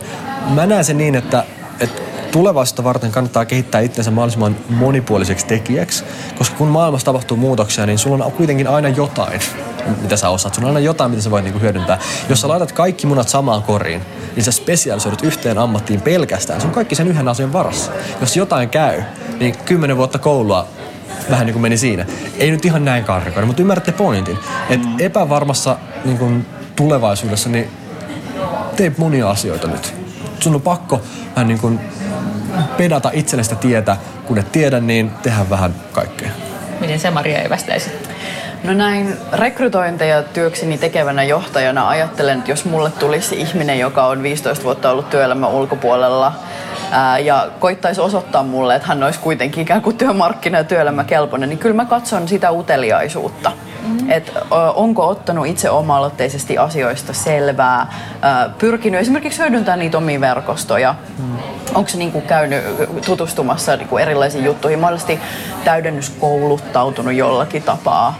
[0.49, 1.43] Mä näen sen niin, että,
[1.79, 6.03] että tulevaisuutta varten kannattaa kehittää itsensä mahdollisimman monipuoliseksi tekijäksi,
[6.37, 9.41] koska kun maailmassa tapahtuu muutoksia, niin sulla on kuitenkin aina jotain,
[10.01, 10.53] mitä sä osaat.
[10.53, 11.99] Sulla on aina jotain, mitä sä voit niinku hyödyntää.
[12.29, 14.01] Jos sä laitat kaikki munat samaan koriin,
[14.35, 16.61] niin sä spesialisoidut yhteen ammattiin pelkästään.
[16.61, 17.91] Se on kaikki sen yhden asian varassa.
[18.21, 19.01] Jos jotain käy,
[19.39, 20.67] niin kymmenen vuotta koulua
[21.29, 22.05] vähän niin kuin meni siinä.
[22.37, 24.37] Ei nyt ihan näin karrikoida, mutta ymmärrätte pointin.
[24.69, 27.69] Että epävarmassa niin kuin tulevaisuudessa, niin
[28.75, 29.93] tee monia asioita nyt.
[30.39, 31.01] Sun on pakko
[31.35, 31.79] vähän niin kuin
[32.77, 33.97] pedata itselle tietä.
[34.25, 36.29] Kun et tiedä, niin tehdä vähän kaikkea.
[36.79, 37.91] Miten se Maria evästäisi?
[38.63, 44.63] No näin rekrytointeja työkseni tekevänä johtajana ajattelen, että jos mulle tulisi ihminen, joka on 15
[44.63, 46.33] vuotta ollut työelämän ulkopuolella
[46.91, 51.59] ää, ja koittaisi osoittaa mulle, että hän olisi kuitenkin ikään kuin työmarkkina- ja työelämäkelpoinen, niin
[51.59, 53.51] kyllä mä katson sitä uteliaisuutta.
[53.87, 54.09] Mm-hmm.
[54.09, 54.41] Että
[54.75, 57.93] onko ottanut itse oma-aloitteisesti asioista selvää,
[58.57, 60.95] pyrkinyt esimerkiksi hyödyntämään niitä omia verkostoja.
[61.17, 61.37] Mm.
[61.75, 62.63] Onko se niin kuin käynyt
[63.05, 65.19] tutustumassa niin kuin erilaisiin juttuihin, mahdollisesti
[65.63, 68.19] täydennyskouluttautunut jollakin tapaa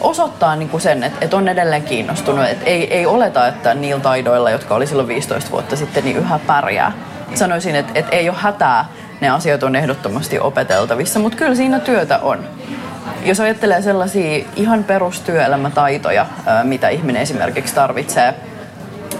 [0.00, 2.44] osoittaa niin kuin sen, että, että on edelleen kiinnostunut.
[2.44, 6.40] Että ei, ei oleta, että niillä taidoilla, jotka oli silloin 15 vuotta sitten, niin yhä
[6.46, 6.92] pärjää.
[7.34, 8.84] Sanoisin, että, että ei ole hätää,
[9.20, 12.44] ne asiat on ehdottomasti opeteltavissa, mutta kyllä siinä työtä on.
[13.24, 16.26] Jos ajattelee sellaisia ihan perustyöelämätaitoja,
[16.62, 18.34] mitä ihminen esimerkiksi tarvitsee,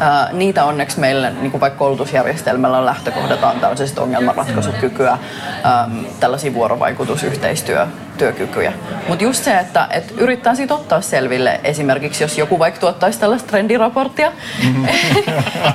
[0.01, 5.19] Ää, niitä onneksi meillä, niin kuin vaikka koulutusjärjestelmällä on lähtökohdataan tällaisesta ongelmanratkaisukykyä,
[5.63, 8.73] ää, tällaisia vuorovaikutusyhteistyökykyjä.
[9.09, 13.49] Mutta just se, että et yrittää siitä ottaa selville, esimerkiksi jos joku vaikka tuottaisi tällaista
[13.49, 14.33] trendiraporttia,
[14.65, 14.87] mm-hmm.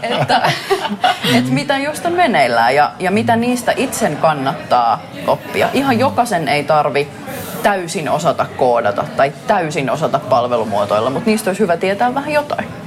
[0.20, 0.52] että
[1.36, 5.70] et mitä just on meneillään ja, ja mitä niistä itsen kannattaa oppia.
[5.74, 7.08] Ihan jokaisen ei tarvi
[7.64, 12.81] täysin osata koodata tai täysin osata palvelumuotoilla, mutta niistä olisi hyvä tietää vähän jotain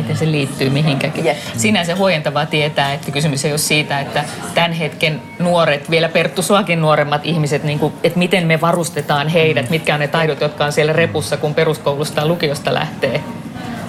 [0.00, 1.24] miten se liittyy mihinkäkin.
[1.24, 1.36] Yeah.
[1.56, 6.80] Sinänsä huojentavaa tietää, että kysymys ei ole siitä, että tämän hetken nuoret, vielä Perttu suakin
[6.80, 9.70] nuoremmat ihmiset, niin kuin, että miten me varustetaan heidät, mm.
[9.70, 13.24] mitkä on ne taidot, jotka on siellä repussa, kun peruskoulusta ja lukiosta lähtee.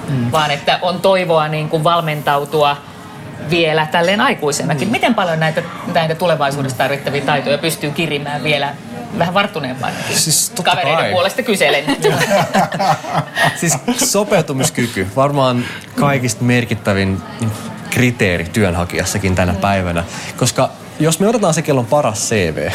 [0.09, 0.31] Mm.
[0.31, 2.77] Vaan että on toivoa niin kuin valmentautua
[3.49, 4.87] vielä tälleen aikuisenakin.
[4.87, 4.91] Mm.
[4.91, 8.75] Miten paljon näitä, näitä tulevaisuudesta tarvittavia taitoja pystyy kirimään vielä
[9.19, 11.11] vähän varttuneempaan siis kavereiden kai.
[11.11, 11.97] puolesta kyselen.
[13.59, 17.21] siis sopeutumiskyky, varmaan kaikista merkittävin
[17.89, 20.03] kriteeri työnhakijassakin tänä päivänä.
[20.37, 20.69] Koska
[20.99, 22.71] jos me otetaan se, kellon paras CV,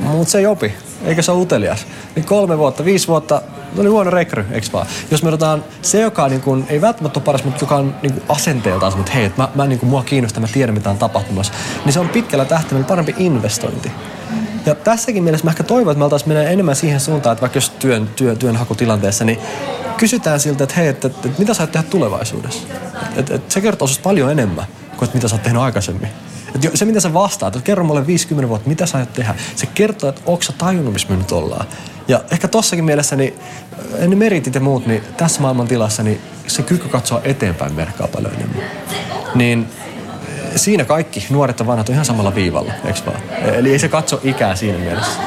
[0.00, 3.42] mutta se ei opi, eikä se ole utelias, niin kolme vuotta, viisi vuotta,
[3.76, 4.86] no niin huono rekry, eikö vaan?
[5.10, 8.12] Jos me otetaan se, joka niin kuin, ei välttämättä ole paras, mutta joka on niin
[8.12, 10.98] kuin asenteeltaan, että hei, että mä, mä niin kuin, mua kiinnostaa, mä tiedän mitä on
[10.98, 11.52] tapahtumassa,
[11.84, 13.92] niin se on pitkällä tähtäimellä parempi investointi.
[14.66, 17.56] Ja tässäkin mielessä mä ehkä toivon, että me oltaisiin mennä enemmän siihen suuntaan, että vaikka
[17.56, 19.38] jos työn, työ, työnhakutilanteessa, niin
[19.96, 22.62] kysytään siltä, että hei, että, että, että mitä sä tehdä tulevaisuudessa.
[23.16, 26.08] Että, että se kertoo sinusta paljon enemmän kuin että mitä sä oot tehnyt aikaisemmin.
[26.54, 29.66] Että se, mitä sä vastaat, että kerro mulle 50 vuotta, mitä sä aiot tehdä, se
[29.66, 31.66] kertoo, että onko sä tajunnut, missä me nyt ollaan.
[32.08, 33.34] Ja ehkä tossakin mielessä, niin
[34.08, 38.34] ne meritit ja muut, niin tässä maailman tilassa, niin se kyky katsoa eteenpäin merkkaa paljon
[38.34, 38.62] enemmän.
[39.34, 39.68] Niin
[40.56, 43.20] siinä kaikki nuoret ja vanhat on ihan samalla viivalla, eikö vaan?
[43.54, 45.20] Eli ei se katso ikää siinä mielessä.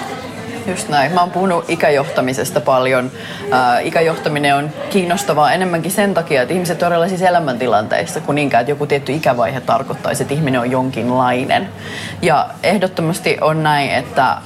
[0.67, 1.12] Just näin.
[1.12, 3.12] Mä oon puhunut ikäjohtamisesta paljon.
[3.51, 8.71] Ää, ikäjohtaminen on kiinnostavaa enemmänkin sen takia, että ihmiset on erilaisissa elämäntilanteissa, kun niinkään, että
[8.71, 11.69] joku tietty ikävaihe tarkoittaisi, että ihminen on jonkinlainen.
[12.21, 14.38] Ja ehdottomasti on näin, että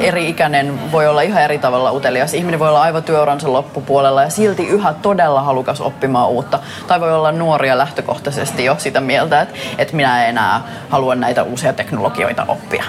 [0.00, 2.34] eri-ikäinen voi olla ihan eri tavalla utelias.
[2.34, 6.58] Ihminen voi olla aivan työuransa loppupuolella ja silti yhä todella halukas oppimaan uutta.
[6.86, 11.42] Tai voi olla nuoria lähtökohtaisesti jo sitä mieltä, että, että minä en enää halua näitä
[11.42, 12.84] uusia teknologioita oppia.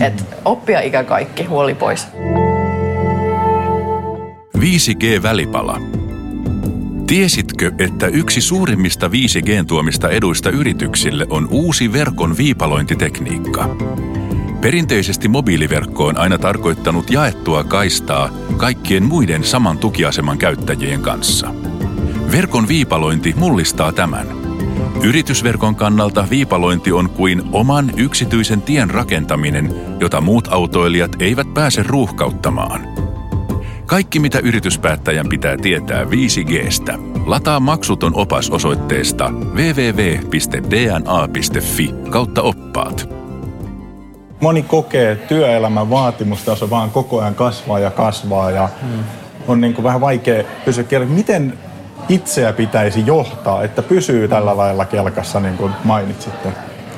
[0.00, 2.08] Et oppia ikä kaikki, huoli pois.
[4.58, 5.80] 5G-välipala.
[7.06, 13.76] Tiesitkö, että yksi suurimmista 5Gn tuomista eduista yrityksille on uusi verkon viipalointitekniikka?
[14.60, 21.54] Perinteisesti mobiiliverkko on aina tarkoittanut jaettua kaistaa kaikkien muiden saman tukiaseman käyttäjien kanssa.
[22.32, 24.26] Verkon viipalointi mullistaa tämän–
[25.06, 32.80] Yritysverkon kannalta viipalointi on kuin oman yksityisen tien rakentaminen, jota muut autoilijat eivät pääse ruuhkauttamaan.
[33.86, 36.98] Kaikki mitä yrityspäättäjän pitää tietää 5Gstä.
[37.26, 40.74] Lataa maksuton opas osoitteesta www.dna.fi
[42.10, 43.08] kautta oppaat.
[44.40, 49.04] Moni kokee, että työelämän vaatimustaso vaan koko ajan kasvaa ja kasvaa ja hmm.
[49.48, 51.14] on niin kuin vähän vaikea pysyä kielellä.
[51.14, 51.58] Miten
[52.08, 56.48] itseä pitäisi johtaa, että pysyy tällä lailla kelkassa, niin kuin mainitsitte?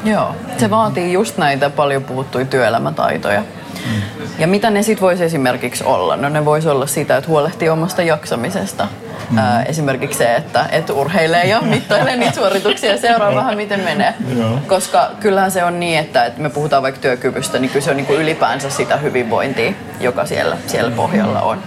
[0.05, 3.41] Joo, se vaatii just näitä paljon puhuttuja työelämätaitoja.
[3.41, 4.03] Mm.
[4.39, 6.17] Ja mitä ne sitten voisi esimerkiksi olla?
[6.17, 8.87] No ne voisi olla sitä, että huolehtii omasta jaksamisesta.
[9.31, 9.39] Mm.
[9.39, 14.15] Ää, esimerkiksi se, että et urheilee ja mittailee niitä suorituksia ja seuraa vähän miten menee.
[14.37, 14.59] Joo.
[14.67, 17.97] Koska kyllähän se on niin, että, että me puhutaan vaikka työkyvystä, niin kyllä se on
[17.97, 21.59] niin kuin ylipäänsä sitä hyvinvointia, joka siellä, siellä pohjalla on.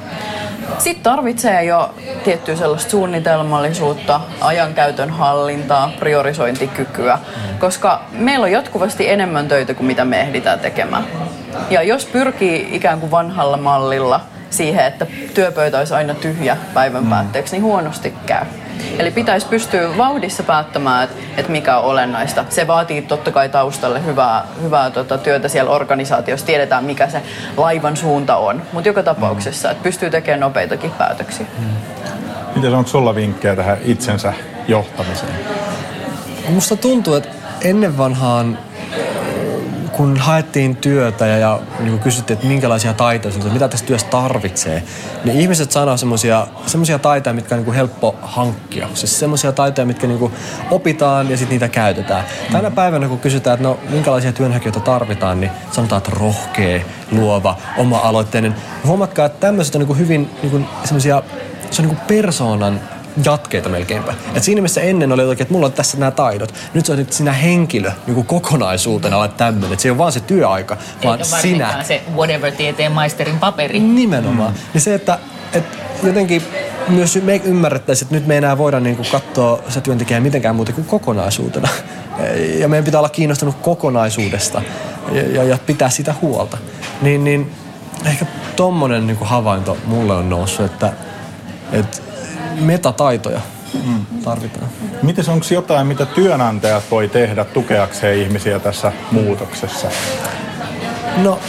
[0.78, 7.20] Sitten tarvitsee jo tiettyä sellaista suunnitelmallisuutta, ajankäytön hallintaa, priorisointikykyä,
[7.60, 11.04] koska meillä on jatkuvasti enemmän töitä kuin mitä me ehditään tekemään.
[11.70, 14.20] Ja jos pyrkii ikään kuin vanhalla mallilla
[14.52, 18.46] siihen, että työpöytä olisi aina tyhjä päivän päätteeksi, niin huonosti käy.
[19.00, 22.46] Eli pitäisi pystyä vauhdissa päättämään, että, että mikä on olennaista.
[22.50, 26.46] Se vaatii totta kai taustalle hyvää, hyvää tota, työtä siellä organisaatiossa.
[26.46, 27.22] Tiedetään, mikä se
[27.58, 28.62] laivan suunta on.
[28.74, 31.46] Mutta joka tapauksessa, että pystyy tekemään nopeitakin päätöksiä.
[31.60, 31.66] Mm.
[32.56, 34.34] Miten onko sulla vinkkejä tähän itsensä
[34.68, 35.34] johtamiseen?
[36.50, 37.30] Musta tuntuu, että
[37.64, 38.58] ennen vanhaan
[40.02, 44.84] kun haettiin työtä ja, ja niin kysyttiin, että minkälaisia taitoja, että mitä tässä työssä tarvitsee,
[45.26, 48.88] niin ihmiset sanoo semmoisia taitoja, mitkä on niin kuin helppo hankkia.
[48.94, 50.34] Siis semmoisia taitoja, mitkä niin kuin
[50.72, 52.24] opitaan ja sitten niitä käytetään.
[52.52, 58.56] Tänä päivänä, kun kysytään, että no, minkälaisia työnhakijoita tarvitaan, niin sanotaan, että rohkea, luova, oma-aloitteinen.
[58.86, 61.24] Huomatkaa, että tämmöiset on niin kuin hyvin niin kuin semmoisia
[61.72, 62.82] se on niin kuin persoonan
[63.26, 64.14] jatkeita melkeinpä.
[64.36, 66.54] Et siinä missä ennen oli jotenkin, että mulla on tässä nämä taidot.
[66.74, 69.80] Nyt se on nyt sinä henkilö niin kuin kokonaisuutena olet tämmöinen.
[69.80, 71.84] Se ei ole vaan se työaika, vaan Eikä sinä.
[71.84, 73.80] se whatever tieteen maisterin paperi.
[73.80, 74.52] Nimenomaan.
[74.52, 74.60] Mm.
[74.74, 75.20] Niin se, että,
[75.54, 76.44] että jotenkin
[76.88, 80.56] myös me ymmärrettäisiin, että nyt me ei enää voida niin kuin katsoa se työntekijää mitenkään
[80.56, 81.70] muuten kuin kokonaisuutena.
[82.60, 84.62] Ja meidän pitää olla kiinnostunut kokonaisuudesta
[85.12, 86.58] ja, ja, ja pitää sitä huolta.
[87.02, 87.52] Niin, niin
[88.06, 90.94] ehkä tommonen niin kuin havainto mulle on noussut, että,
[91.72, 91.98] että
[92.60, 93.42] metataitoja
[93.86, 94.06] mm.
[94.24, 94.68] tarvitaan.
[95.04, 99.88] Miten onko jotain, mitä työnantajat voi tehdä tukeakseen ihmisiä tässä muutoksessa?
[101.18, 101.40] No,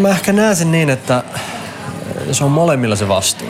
[0.00, 1.22] mä ehkä näen sen niin, että
[2.32, 3.48] se on molemmilla se vastuu.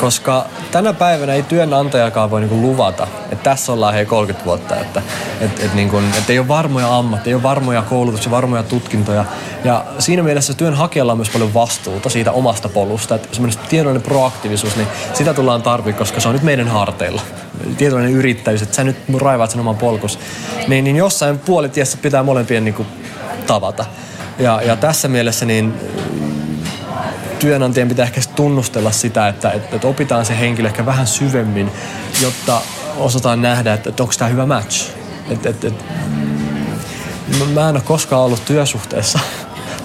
[0.00, 5.02] Koska tänä päivänä ei työnantajakaan voi niinku luvata, että tässä ollaan hei 30 vuotta, että
[5.40, 9.24] et, et niinku, et ei ole varmoja ammatteja, ei ole varmoja koulutuksia, varmoja tutkintoja.
[9.64, 13.14] Ja siinä mielessä työnhakijalla on myös paljon vastuuta siitä omasta polusta.
[13.14, 17.22] Että semmoinen tiedollinen proaktiivisuus, niin sitä tullaan tarvitsemaan, koska se on nyt meidän harteilla.
[17.78, 20.18] Tietoinen yrittäjyys, että sä nyt raivaat sen oman polkus.
[20.68, 22.86] Niin, niin jossain puolitiessä pitää molempien niinku
[23.46, 23.84] tavata.
[24.38, 25.74] Ja, ja tässä mielessä niin
[27.44, 31.70] työnantajan pitää ehkä tunnustella sitä, että, että, että opitaan se henkilö ehkä vähän syvemmin,
[32.22, 32.60] jotta
[32.96, 34.90] osataan nähdä, että, että onko tämä hyvä match.
[35.30, 35.84] Et, et, et,
[37.54, 39.18] mä en ole koskaan ollut työsuhteessa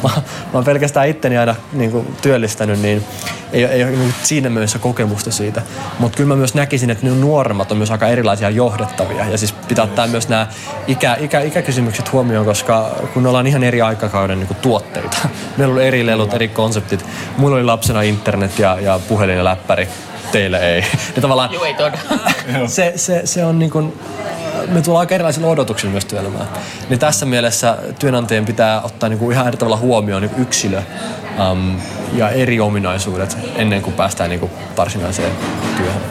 [0.04, 3.06] mä, mä oon pelkästään itteni aina niin kuin, työllistänyt, niin
[3.54, 5.62] ei, ei ole niin siinä mielessä kokemusta siitä.
[6.00, 9.26] Mutta kyllä mä myös näkisin, että nuoremmat on myös aika erilaisia johdettavia.
[9.26, 10.48] Ja siis pitää ottaa myös nämä
[10.88, 15.18] ikä, ikä, ikäkysymykset huomioon, koska kun ollaan ihan eri aikakauden niin kuin, tuotteita.
[15.58, 17.06] Meillä oli eri lelut, eri konseptit.
[17.38, 19.88] Mulla oli lapsena internet ja, ja puhelin ja läppäri
[20.32, 20.84] teille ei.
[21.16, 21.76] Ja tavallaan, Joo, ei
[22.68, 24.00] se, se, se on niin kuin,
[24.68, 26.48] me tullaan aika erilaisilla odotuksilla myös työelämään.
[26.90, 30.82] Niin tässä mielessä työnantajien pitää ottaa niin kuin ihan eri tavalla huomioon niin yksilö
[31.52, 31.80] um,
[32.14, 35.32] ja eri ominaisuudet ennen kuin päästään niin kuin varsinaiseen
[35.78, 36.02] työhön.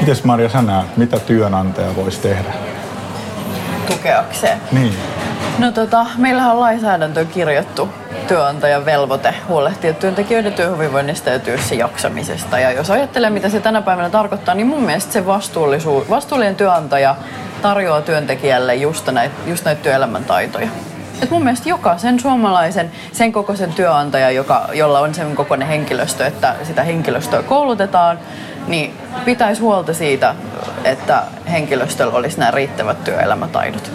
[0.00, 2.54] Mites Maria sä näet, mitä työnantaja voisi tehdä?
[3.86, 4.60] Tukeakseen?
[4.72, 4.94] Niin.
[5.58, 7.88] No tota, meillähän on lainsäädäntö kirjattu
[8.30, 12.58] työnantajan velvoite huolehtia työntekijöiden työhyvinvoinnista ja työssä jaksamisesta.
[12.58, 17.16] Ja jos ajattelee, mitä se tänä päivänä tarkoittaa, niin mun mielestä se vastuullisuus, vastuullinen työnantaja
[17.62, 20.68] tarjoaa työntekijälle just näitä, just näitä työelämän taitoja.
[21.22, 26.54] Et mun mielestä jokaisen suomalaisen, sen kokoisen työnantaja, joka, jolla on sen kokoinen henkilöstö, että
[26.62, 28.18] sitä henkilöstöä koulutetaan,
[28.66, 30.34] niin pitäisi huolta siitä,
[30.84, 33.90] että henkilöstöllä olisi nämä riittävät työelämätaidot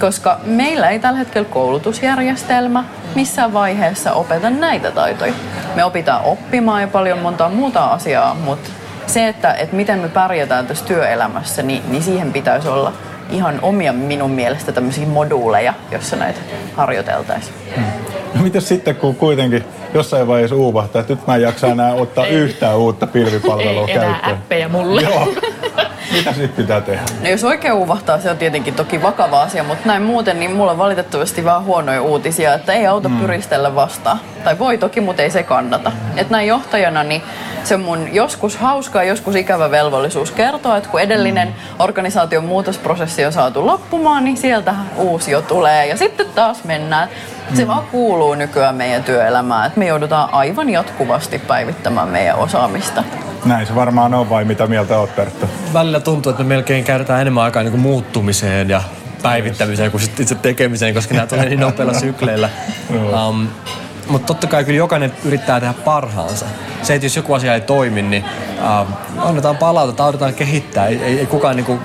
[0.00, 2.84] koska meillä ei tällä hetkellä koulutusjärjestelmä
[3.14, 5.32] missään vaiheessa opeta näitä taitoja.
[5.74, 8.70] Me opitaan oppimaan ja paljon montaa muuta asiaa, mutta
[9.06, 12.92] se, että, että miten me pärjätään tässä työelämässä, niin, niin siihen pitäisi olla
[13.30, 16.40] ihan omia minun mielestä tämmöisiä moduuleja, jossa näitä
[16.74, 17.54] harjoiteltaisiin.
[17.76, 17.84] Hmm.
[18.34, 22.26] No mitäs sitten, kun kuitenkin jossain vaiheessa uuvahtaa, että nyt mä en jaksa enää ottaa
[22.26, 22.34] ei.
[22.34, 24.18] yhtään uutta pilvipalvelua ei käyttöön.
[24.24, 25.02] Enää appeja mulle.
[25.02, 25.28] Joo.
[26.12, 27.02] Mitä sitten pitää tehdä?
[27.22, 30.70] No jos oikein uuvahtaa, se on tietenkin toki vakava asia, mutta näin muuten, niin mulla
[30.70, 33.20] on valitettavasti vähän huonoja uutisia, että ei auta mm.
[33.20, 34.20] pyristellä vastaan.
[34.44, 35.92] Tai voi toki, mutta ei se kannata.
[36.16, 37.22] Että näin johtajana, niin
[37.64, 41.54] se on mun joskus hauska ja joskus ikävä velvollisuus kertoa, että kun edellinen mm.
[41.78, 47.08] organisaation muutosprosessi on saatu loppumaan, niin sieltä uusi jo tulee ja sitten taas mennään.
[47.54, 53.04] Se vaan kuuluu nykyään meidän työelämään, että me joudutaan aivan jatkuvasti päivittämään meidän osaamista.
[53.44, 55.46] Näin se varmaan on, vai mitä mieltä olet Perttu?
[55.72, 58.82] Välillä tuntuu, että me melkein käytetään enemmän aikaa niin kuin muuttumiseen ja
[59.22, 62.48] päivittämiseen kuin itse tekemiseen, koska nämä tulee niin nopeilla sykleillä.
[63.28, 63.48] um,
[64.08, 66.46] mutta totta kai kyllä jokainen yrittää tehdä parhaansa.
[66.82, 68.24] Se, että jos joku asia ei toimi, niin
[68.80, 68.86] uh,
[69.18, 70.86] annetaan palautetta, autetaan kehittää.
[70.86, 71.78] Ei, ei, ei kukaan niinku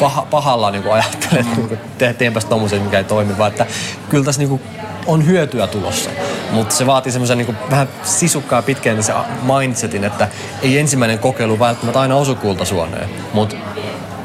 [0.00, 3.66] paha, pahalla niinku ajattele, että niinku, te, teenpäs tommosen, mikä ei toimi, vaan että
[4.08, 4.60] kyllä tässä niinku
[5.06, 6.10] on hyötyä tulossa.
[6.50, 10.28] Mutta se vaatii semmoisen niinku vähän sisukkaa pitkään se mindsetin, että
[10.62, 13.08] ei ensimmäinen kokeilu välttämättä aina osu kultasuoneen.
[13.32, 13.56] Mutta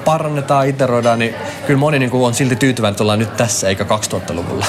[0.06, 1.36] parannetaan, iteroidaan, niin
[1.68, 4.66] kyllä moni niinku on silti tyytyväinen, että ollaan nyt tässä eikä 2000-luvulla.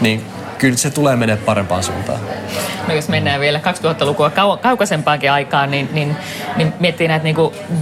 [0.00, 0.26] niin
[0.58, 2.18] kyllä se tulee menee parempaan suuntaan.
[2.88, 6.16] No jos mennään vielä 2000-lukua kau- kaukaisempaankin aikaan, niin, niin,
[6.56, 7.36] niin miettii näitä niin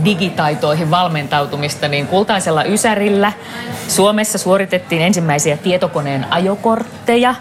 [0.04, 3.32] digitaitoihin valmentautumista, niin kultaisella Ysärillä
[3.88, 7.34] Suomessa suoritettiin ensimmäisiä tietokoneen ajokortteja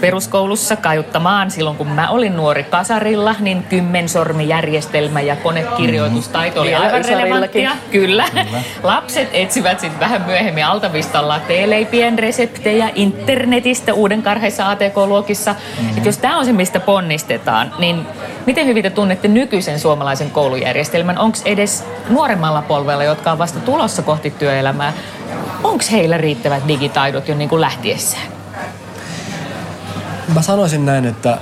[0.00, 7.70] peruskoulussa kaiuttamaan silloin, kun mä olin nuori kasarilla, niin kymmensormijärjestelmä ja konekirjoitustaito oli aivan relevanttia.
[7.90, 8.08] Kyllä.
[8.08, 8.24] Kyllä.
[8.82, 15.52] Lapset etsivät sitten vähän myöhemmin altavistalla teeleipien reseptejä internetistä uuden karheissa ATK-luokissa.
[15.52, 15.96] Mm-hmm.
[15.96, 18.06] Että jos tämä on se, mistä ponnistetaan, niin
[18.46, 21.18] miten hyvin te tunnette nykyisen suomalaisen koulujärjestelmän?
[21.18, 24.92] Onko edes nuoremmalla polvella, jotka on vasta tulossa kohti työelämää,
[25.64, 28.26] onko heillä riittävät digitaidot jo niin kuin lähtiessään?
[30.34, 31.38] Mä sanoisin näin, että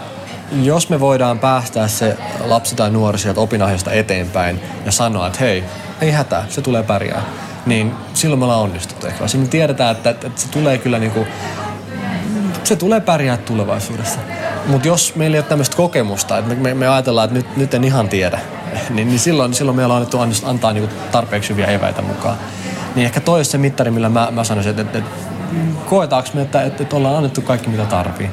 [0.62, 5.64] jos me voidaan päästää se lapsi tai nuori sieltä opinahjosta eteenpäin ja sanoa, että hei,
[6.00, 7.22] ei hätää, se tulee pärjää,
[7.66, 9.28] niin silloin me ollaan onnistuttu ehkä.
[9.28, 11.26] Siinä me tiedetään, että, että se tulee kyllä niinku
[12.66, 14.18] se tulee pärjää tulevaisuudessa.
[14.66, 17.84] Mutta jos meillä ei ole tämmöistä kokemusta, että me, me, ajatellaan, että nyt, nyt en
[17.84, 18.40] ihan tiedä,
[18.90, 22.36] niin, niin silloin, silloin meillä on annettu antaa niinku tarpeeksi hyviä eväitä mukaan.
[22.94, 25.10] Niin ehkä toi se mittari, millä mä, mä sanoisin, että, että, että
[25.86, 28.30] koetaanko me, että, että, että ollaan annettu kaikki mitä tarvii.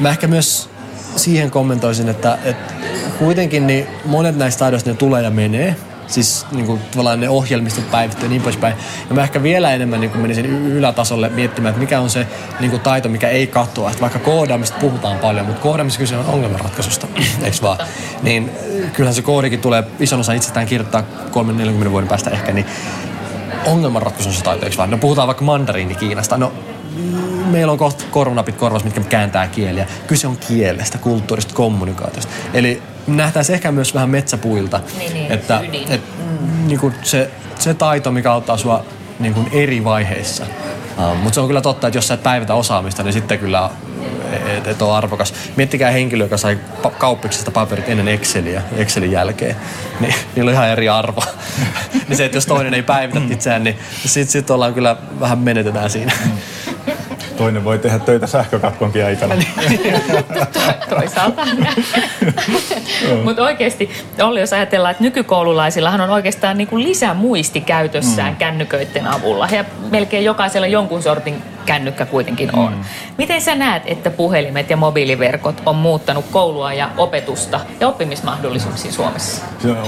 [0.00, 0.68] Mä ehkä myös
[1.16, 2.74] siihen kommentoisin, että, että
[3.18, 5.76] kuitenkin niin monet näistä taidoista ne tulee ja menee.
[6.06, 8.74] Siis niin kuin, tavallaan ne ohjelmistot päivittyy ja niin poispäin.
[9.08, 12.26] Ja mä ehkä vielä enemmän niin kuin menisin ylätasolle miettimään, että mikä on se
[12.60, 13.90] niin kuin taito, mikä ei katoa.
[13.90, 17.06] Että vaikka koodaamista puhutaan paljon, mutta koodaamista kyse on ongelmanratkaisusta,
[17.44, 17.78] eikö vaan?
[18.22, 18.50] Niin
[18.92, 21.02] kyllähän se koodikin tulee ison osa itsestään kirjoittaa
[21.84, 22.66] 3-40 vuoden päästä ehkä, niin
[23.66, 24.90] ongelmanratkaisu on se taito, eikö vaan?
[24.90, 26.38] No puhutaan vaikka mandariini Kiinasta.
[26.38, 26.52] No
[27.50, 29.86] meillä on kohta koronapit korvas, mitkä kääntää kieliä.
[30.06, 32.32] Kyse on kielestä, kulttuurista, kommunikaatiosta.
[32.54, 34.80] Eli nähtäisiin ehkä myös vähän metsäpuilta.
[34.98, 36.66] Niin, niin, että et, mm.
[36.66, 38.84] niin kuin se, se taito, mikä auttaa sua
[39.18, 40.46] niin kuin eri vaiheissa.
[40.98, 43.70] Uh, Mutta se on kyllä totta, että jos sä et päivätä osaamista, niin sitten kyllä
[44.32, 45.34] et, et on arvokas.
[45.56, 49.56] Miettikää henkilö, joka sai pa- kauppiksesta paperit ennen Exceliä, Excelin jälkeen.
[50.00, 51.22] Niin, niillä on ihan eri arvo.
[52.08, 55.90] niin se, että jos toinen ei päivitä itseään, niin sitten sit ollaan kyllä vähän menetetään
[55.90, 56.12] siinä.
[57.36, 59.34] Toinen voi tehdä töitä sähkökatkonkin aikana.
[60.90, 61.46] Toisaalta.
[63.24, 63.90] Mutta oikeasti,
[64.22, 68.36] Olli, jos ajatellaan, että nykykoululaisillahan on oikeastaan niin kuin lisämuisti käytössään mm.
[68.36, 69.48] kännyköiden avulla.
[69.52, 72.72] Ja melkein jokaisella jonkun sortin kännykkä kuitenkin on.
[72.72, 72.84] Mm.
[73.18, 79.44] Miten sä näet, että puhelimet ja mobiiliverkot on muuttanut koulua ja opetusta ja oppimismahdollisuuksia Suomessa?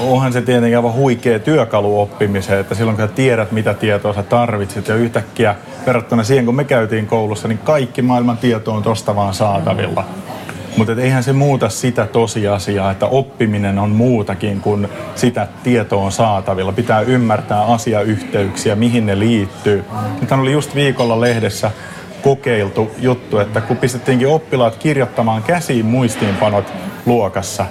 [0.09, 4.22] Onhan se tietenkin aivan huikea työkalu oppimiseen, että silloin kun sä tiedät, mitä tietoa sä
[4.22, 5.55] tarvitset ja yhtäkkiä
[5.87, 10.03] verrattuna siihen, kun me käytiin koulussa, niin kaikki maailman tieto on tosta vaan saatavilla.
[10.03, 10.38] Mm.
[10.79, 16.72] Mutta eihän se muuta sitä tosiasiaa, että oppiminen on muutakin kuin sitä tietoa on saatavilla.
[16.72, 19.85] Pitää ymmärtää asiayhteyksiä, mihin ne liittyy.
[20.20, 21.70] Nyt oli just viikolla lehdessä
[22.22, 26.72] kokeiltu juttu, että kun pistettiinkin oppilaat kirjoittamaan käsiin muistiinpanot
[27.07, 27.66] luokassa,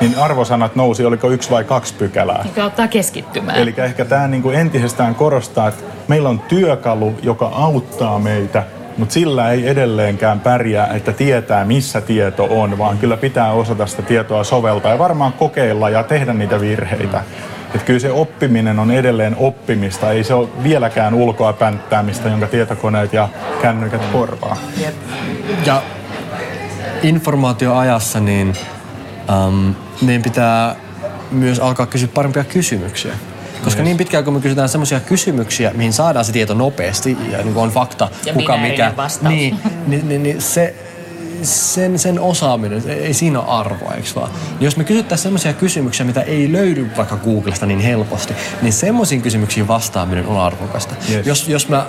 [0.00, 2.44] niin arvosanat nousi, oliko yksi vai kaksi pykälää.
[2.44, 3.58] Mikä auttaa keskittymään.
[3.58, 8.62] Eli ehkä tämä niin entisestään korostaa, että meillä on työkalu, joka auttaa meitä
[8.98, 14.02] mutta sillä ei edelleenkään pärjää, että tietää missä tieto on, vaan kyllä pitää osata sitä
[14.02, 17.22] tietoa soveltaa ja varmaan kokeilla ja tehdä niitä virheitä.
[17.74, 23.12] Että kyllä se oppiminen on edelleen oppimista, ei se ole vieläkään ulkoa pänttäämistä, jonka tietokoneet
[23.12, 23.28] ja
[23.62, 24.56] kännykät korvaa.
[25.66, 25.82] Ja
[27.02, 28.54] informaatioajassa niin
[29.46, 30.76] um, meidän pitää
[31.30, 33.12] myös alkaa kysyä parempia kysymyksiä.
[33.64, 33.84] Koska yes.
[33.84, 37.70] niin pitkään kun me kysytään semmoisia kysymyksiä, mihin saadaan se tieto nopeasti ja niin on
[37.70, 39.34] fakta, ja kuka mikä, vastaus.
[39.34, 40.74] niin, niin, niin, niin se,
[41.42, 44.30] sen, sen osaaminen, ei siinä ole arvoa, eikö vaan?
[44.30, 49.22] Niin jos me kysyttäisiin semmoisia kysymyksiä, mitä ei löydy vaikka Googlesta niin helposti, niin semmoisiin
[49.22, 50.94] kysymyksiin vastaaminen on arvokasta.
[51.10, 51.26] Yes.
[51.26, 51.86] Jos, jos mä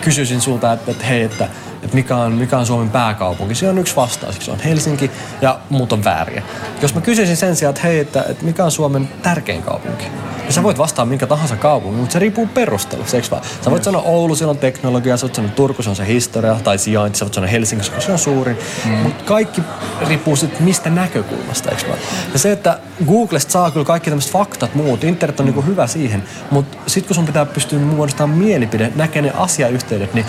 [0.00, 1.48] kysyisin sulta, että, että hei, että
[1.82, 3.54] että mikä on, mikä on Suomen pääkaupunki.
[3.54, 5.10] Se on yksi vastaus, se on Helsinki
[5.40, 6.42] ja muut on vääriä.
[6.82, 10.04] Jos mä kysyisin sen sijaan, että hei, että, että mikä on Suomen tärkein kaupunki,
[10.46, 13.42] ja sä voit vastaa minkä tahansa kaupungin, mutta se riippuu perustelusta, eikö vaan?
[13.64, 16.54] Sä voit sanoa Oulu, siellä on teknologia, sä voit sanoa Turku, se on se historia,
[16.64, 18.58] tai sijainti, sä voit sanoa Helsinki, koska se on suurin.
[18.84, 18.90] Mm.
[18.90, 19.62] Mutta kaikki
[20.06, 21.98] riippuu sitten mistä näkökulmasta, eikö vaan?
[22.32, 26.22] Ja se, että Googlesta saa kyllä kaikki tämmöiset faktat muut, internet on niinku hyvä siihen,
[26.50, 30.26] mutta sitten kun sun pitää pystyä muodostamaan mielipide, näkee ne asiayhteydet, niin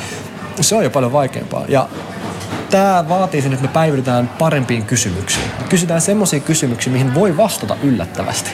[0.61, 1.65] se on jo paljon vaikeampaa.
[1.67, 1.89] Ja
[2.69, 5.45] tämä vaatii sen, että me päivitetään parempiin kysymyksiin.
[5.69, 8.51] Kysytään semmoisia kysymyksiä, mihin voi vastata yllättävästi.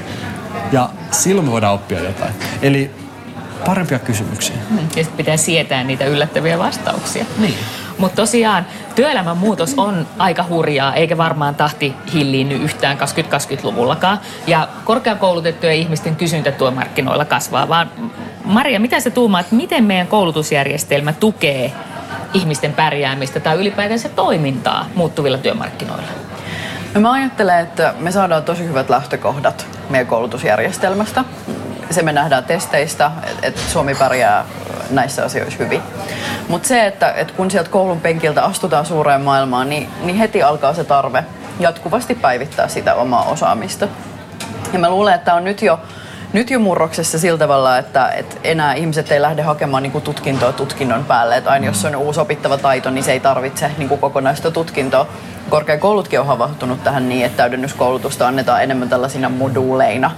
[0.72, 2.34] Ja silloin me voidaan oppia jotain.
[2.62, 2.92] Eli
[3.66, 4.56] parempia kysymyksiä.
[4.70, 7.26] Mm, ja pitää sietää niitä yllättäviä vastauksia.
[7.38, 7.56] Niin.
[7.98, 14.20] Mutta tosiaan työelämän muutos on aika hurjaa, eikä varmaan tahti hilliinny yhtään 2020-luvullakaan.
[14.48, 17.70] Ja korkeakoulutettujen ihmisten kysyntä työmarkkinoilla kasvaa.
[17.70, 17.92] Vaan
[18.44, 21.72] Maria, mitä sä tuumaat, miten meidän koulutusjärjestelmä tukee
[22.34, 26.08] ihmisten pärjäämistä tai ylipäätänsä toimintaa muuttuvilla työmarkkinoilla?
[26.94, 31.26] No mä ajattelen, että me saadaan tosi hyvät lähtökohdat meidän koulutusjärjestelmästä.
[31.92, 33.12] Se me nähdään testeistä,
[33.42, 34.46] että Suomi pärjää
[34.90, 35.82] näissä asioissa hyvin.
[36.48, 40.74] Mutta se, että, että kun sieltä koulun penkiltä astutaan suureen maailmaan, niin, niin heti alkaa
[40.74, 41.24] se tarve
[41.60, 43.88] jatkuvasti päivittää sitä omaa osaamista.
[44.74, 45.80] Ja mä luulen, että on nyt jo
[46.34, 50.52] nyt jo murroksessa sillä tavalla, että, että enää ihmiset ei lähde hakemaan niin kuin tutkintoa
[50.52, 51.38] tutkinnon päälle.
[51.38, 55.08] Että aina jos on uusi opittava taito, niin se ei tarvitse niin kuin kokonaista tutkintoa.
[55.50, 60.12] Korkeakoulutkin on havahtunut tähän niin, että täydennyskoulutusta annetaan enemmän tällaisina moduuleina.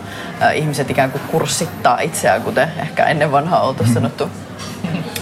[0.53, 4.30] Ihmiset ikään kuin kurssittaa itseään, kuten ehkä ennen vanhaa oltaisiin sanottu.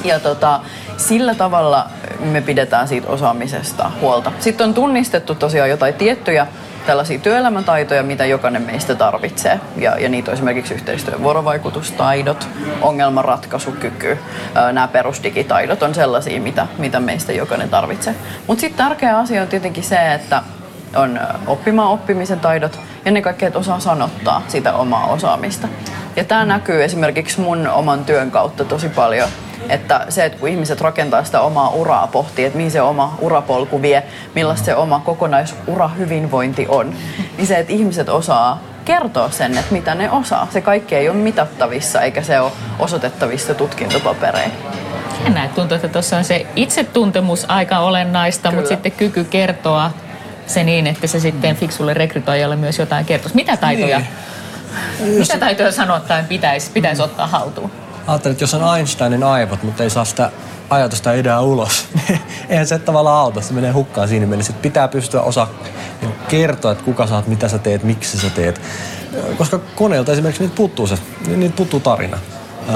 [0.04, 0.60] Ja tota,
[0.98, 4.32] sillä tavalla me pidetään siitä osaamisesta huolta.
[4.40, 6.48] Sitten on tunnistettu tosiaan jotain tiettyjä
[6.88, 9.60] tällaisia työelämätaitoja, mitä jokainen meistä tarvitsee.
[9.76, 12.48] Ja, ja niitä on esimerkiksi yhteistyö- vuorovaikutustaidot,
[12.82, 14.18] ongelmanratkaisukyky,
[14.74, 18.16] nämä perusdigitaidot on sellaisia, mitä, mitä meistä jokainen tarvitsee.
[18.48, 20.44] Mutta sitten tärkeä asia on tietenkin se, että
[20.96, 25.68] on oppimaan oppimisen taidot ja ennen kaikkea, että osaa sanottaa sitä omaa osaamista.
[26.16, 29.30] Ja tämä näkyy esimerkiksi mun oman työn kautta tosi paljon
[29.70, 33.82] että se, että kun ihmiset rakentaa sitä omaa uraa, pohtii, että mihin se oma urapolku
[33.82, 34.04] vie,
[34.36, 36.94] millaista se oma kokonaisura hyvinvointi on,
[37.38, 40.48] niin se, että ihmiset osaa kertoa sen, että mitä ne osaa.
[40.54, 44.52] Se kaikki ei ole mitattavissa eikä se ole osoitettavissa tutkintopapereihin.
[45.24, 48.62] Jännä, tuntuu, että tuossa on se itsetuntemus aika olennaista, Kyllä.
[48.62, 49.92] mutta sitten kyky kertoa
[50.48, 53.36] se niin, että se sitten fiksulle rekrytoijalle myös jotain kertoisi.
[53.36, 55.20] Mitä taitoja, niin.
[55.20, 57.72] mitä taitoja sanottaen pitäisi, pitäisi ottaa haltuun?
[58.08, 60.32] Ajattelin, että jos on Einsteinin aivot, mutta ei saa sitä
[60.70, 64.52] ajatusta ideaa ulos, niin eihän se tavallaan auta, se menee hukkaan siinä mielessä.
[64.52, 65.48] Että pitää pystyä osa
[66.02, 68.62] niin kertoa, että kuka saat, mitä sä teet, miksi sä teet.
[69.38, 70.98] Koska koneelta esimerkiksi niitä puuttuu, se,
[71.28, 72.18] niitä puuttuu tarina.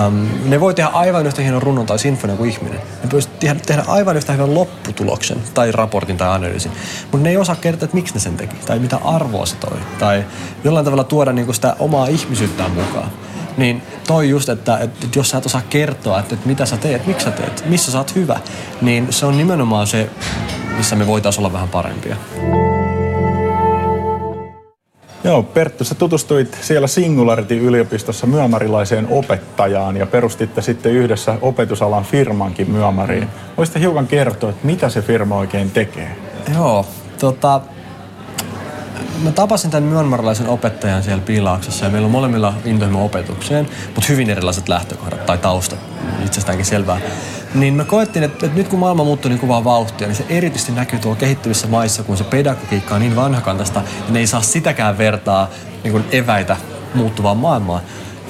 [0.08, 2.80] Um, ne voi tehdä aivan yhtä hienon runnon tai sinfonia kuin ihminen.
[3.04, 6.72] Ne pystyy tehdä, tehdä aivan yhtä hyvän lopputuloksen tai raportin tai analyysin.
[7.02, 9.78] Mutta ne ei osaa kertoa, että miksi ne sen teki tai mitä arvoa se toi.
[10.00, 10.26] Tai
[10.64, 13.12] jollain tavalla tuoda niinku sitä omaa ihmisyyttään mukaan.
[13.58, 17.08] Niin toi just, että, että jos sä et osaa kertoa, että, että mitä sä teet,
[17.08, 18.40] miksi sä teet, missä sä oot hyvä,
[18.82, 20.10] niin se on nimenomaan se,
[20.78, 22.16] missä me voitaisiin olla vähän parempia.
[25.24, 33.28] Joo, Perttu, sä tutustuit siellä Singularity-yliopistossa myömarilaiseen opettajaan ja perustitte sitten yhdessä opetusalan firmankin myömariin.
[33.58, 36.16] Voisitte hiukan kertoa, että mitä se firma oikein tekee?
[36.56, 36.86] Joo,
[37.20, 37.62] tota,
[39.24, 44.30] mä tapasin tämän myönmarlaisen opettajan siellä Piilauksessa ja meillä on molemmilla intohimo opetukseen, mutta hyvin
[44.30, 45.80] erilaiset lähtökohdat tai taustat,
[46.26, 47.00] itsestäänkin selvää.
[47.54, 50.72] Niin mä koettiin, että, että nyt kun maailma muuttuu niin kovaa vauhtia, niin se erityisesti
[50.72, 54.98] näkyy tuolla kehittyvissä maissa, kun se pedagogiikka on niin vanhakantasta ja ne ei saa sitäkään
[54.98, 55.50] vertaa
[55.84, 56.58] niin kuin eväitä
[56.94, 57.82] muuttuvaan maailmaan.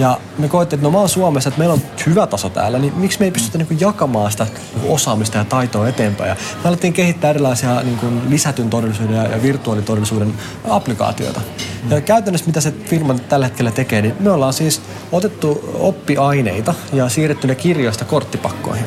[0.02, 2.94] Ja me koettiin, että no mä oon Suomessa, että meillä on hyvä taso täällä, niin
[2.98, 4.48] miksi me ei pystytä niin jakamaan sitä
[4.88, 6.30] osaamista ja taitoa eteenpäin.
[6.30, 10.34] Ja me alettiin kehittää erilaisia niin kuin lisätyn todellisuuden ja, ja virtuaalitodellisuuden
[10.70, 11.42] applikaatioita.
[11.90, 14.82] Ja käytännössä mitä se firma tällä hetkellä tekee, niin me ollaan siis
[15.12, 18.86] otettu oppiaineita ja siirretty ne kirjoista korttipakkoihin.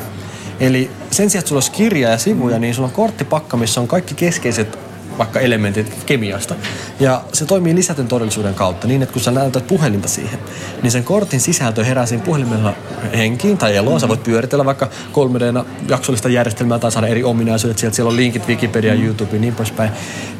[0.59, 3.87] Eli sen sijaan, että sulla olisi kirja ja sivuja, niin sulla on korttipakka, missä on
[3.87, 4.84] kaikki keskeiset
[5.17, 6.55] vaikka elementit kemiasta.
[6.99, 10.39] Ja se toimii lisätyn todellisuuden kautta niin, että kun sä näytät puhelinta siihen,
[10.83, 12.73] niin sen kortin sisältö herää siinä puhelimella
[13.17, 13.99] henkiin tai eloon.
[13.99, 15.43] Sä voit pyöritellä vaikka 3 d
[15.89, 17.95] jaksollista järjestelmää tai saada eri ominaisuudet sieltä.
[17.95, 19.05] Siellä on linkit Wikipedia, mm.
[19.05, 19.91] YouTube ja niin poispäin.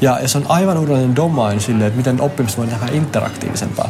[0.01, 3.89] Ja, ja se on aivan uudenlainen domain silleen, että miten oppimista voi tehdä interaktiivisempaa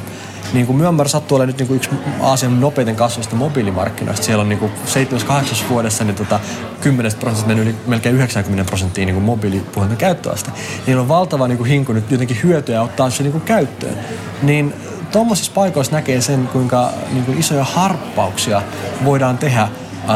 [0.54, 1.90] niin kuin Myanmar sattuu olemaan nyt niin kuin yksi
[2.22, 4.26] Aasian nopeiten kasvavista mobiilimarkkinoista.
[4.26, 6.40] Siellä on niin 7-8 vuodessa niin tota,
[6.82, 10.52] 10 prosenttia mennyt yli melkein 90 prosenttia niin mobiilipuhelinten käyttöaste.
[10.88, 13.98] Niillä on valtava niin kuin hinku nyt jotenkin hyötyä ottaa se niin kuin käyttöön.
[14.42, 14.74] Niin
[15.12, 18.62] tuommoisissa paikoissa näkee sen, kuinka niin kuin isoja harppauksia
[19.04, 19.68] voidaan tehdä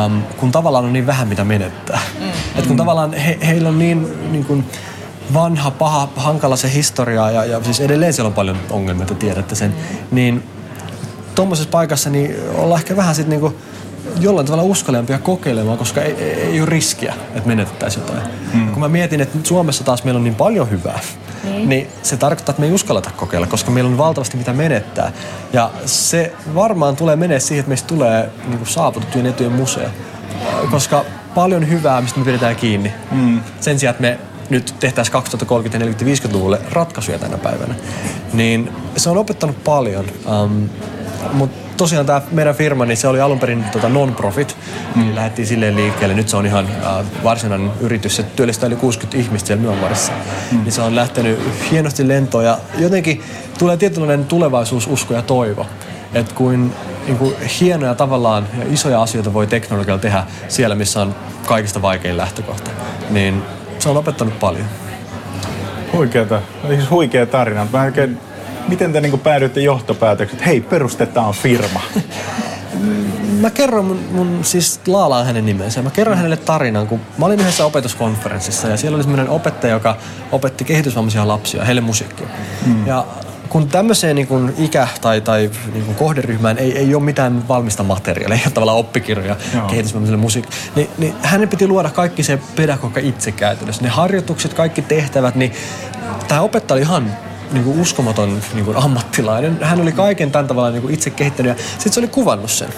[0.06, 2.00] um, kun tavallaan on niin vähän mitä menettää.
[2.20, 2.30] Mm.
[2.56, 4.66] Et kun tavallaan he, heillä on niin, niin kuin,
[5.34, 9.56] vanha, paha, hankala se historia ja, ja siis edelleen siellä on paljon ongelmia, että tiedätte
[9.56, 9.76] sen.
[10.12, 10.44] Niin
[11.36, 13.56] tuommoisessa paikassa niin ollaan ehkä vähän sitten niinku
[14.20, 18.22] jollain tavalla uskallempia kokeilemaan, koska ei, ei, ei ole riskiä, että menetettäisiin jotain.
[18.54, 18.72] Hmm.
[18.72, 21.00] Kun mä mietin, että Suomessa taas meillä on niin paljon hyvää,
[21.44, 21.70] niin.
[21.70, 25.12] niin se tarkoittaa, että me ei uskalleta kokeilla, koska meillä on valtavasti mitä menettää.
[25.54, 29.90] Ja se varmaan tulee menee siihen, että meistä tulee niin saavutettujen etujen museo.
[30.72, 31.06] Koska
[31.36, 32.94] paljon hyvää, mistä me pidetään kiinni.
[33.12, 33.42] Hmm.
[33.60, 34.20] Sen sijaan, että me
[34.50, 37.76] nyt tehtäisiin 2030- ja 40-50-luvulle ratkaisuja tänä päivänä.
[38.34, 40.06] Niin se on opettanut paljon.
[40.44, 40.70] Um,
[41.34, 44.58] mutta tosiaan tämä meidän firma, niin se oli alun perin tota non-profit.
[44.96, 45.02] Mm.
[45.02, 46.16] Niin lähdettiin silleen liikkeelle.
[46.16, 48.16] Nyt se on ihan uh, varsinainen yritys.
[48.16, 50.12] Se työllistää yli 60 ihmistä siellä Myanmarissa.
[50.52, 50.64] Mm.
[50.64, 51.40] Niin se on lähtenyt
[51.72, 53.24] hienosti lentoon ja jotenkin
[53.58, 55.66] tulee tietynlainen tulevaisuususko ja toivo.
[56.14, 56.74] Että kuin,
[57.06, 62.18] niin kuin hienoja tavallaan ja isoja asioita voi teknologialla tehdä siellä, missä on kaikista vaikein
[62.18, 62.72] lähtökohta.
[63.10, 63.44] Niin
[63.80, 64.66] se on opettanut paljon.
[65.94, 67.68] Huikeeta, siis huikea tarina.
[67.74, 68.18] Mä oikein,
[68.68, 71.82] miten te niin päädyitte johtopäätökset, että hei, perustetaan firma?
[73.42, 75.82] mä kerron mun, mun siis Laalaan hänen nimensä.
[75.82, 79.98] Mä kerron hänelle tarinan, kun mä olin yhdessä opetuskonferenssissa ja siellä oli semmoinen opettaja, joka
[80.32, 82.28] opetti kehitysvammaisia lapsia, heille musiikkia.
[82.66, 82.88] Hmm.
[82.88, 83.06] Ja
[83.50, 87.84] kun tämmöiseen niin kuin ikä- tai, tai niin kuin kohderyhmään ei, ei ole mitään valmista
[87.84, 89.36] materiaalia, ei ole tavallaan oppikirjoja
[89.68, 93.84] kehitysvammaiselle musiikille, niin, niin hänen piti luoda kaikki se pedagoga itse käytännössä.
[93.84, 95.52] Ne harjoitukset, kaikki tehtävät, niin
[96.28, 97.18] tämä opettaja oli ihan
[97.52, 99.58] niin kuin uskomaton niin kuin ammattilainen.
[99.62, 102.70] Hän oli kaiken tämän tavalla niin kuin itse kehittänyt ja sitten se oli kuvannut sen.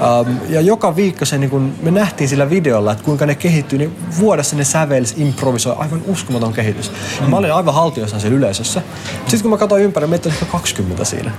[0.00, 3.78] Um, ja joka viikko se, niin kun me nähtiin sillä videolla, että kuinka ne kehittyy,
[3.78, 6.92] niin vuodessa ne sävels, improvisoi, aivan uskomaton kehitys.
[7.20, 7.30] Mm.
[7.30, 8.82] Mä olin aivan haltiossaan siellä yleisössä.
[9.20, 11.30] Sitten kun mä katsoin ympäri, meitä oli 20 siinä.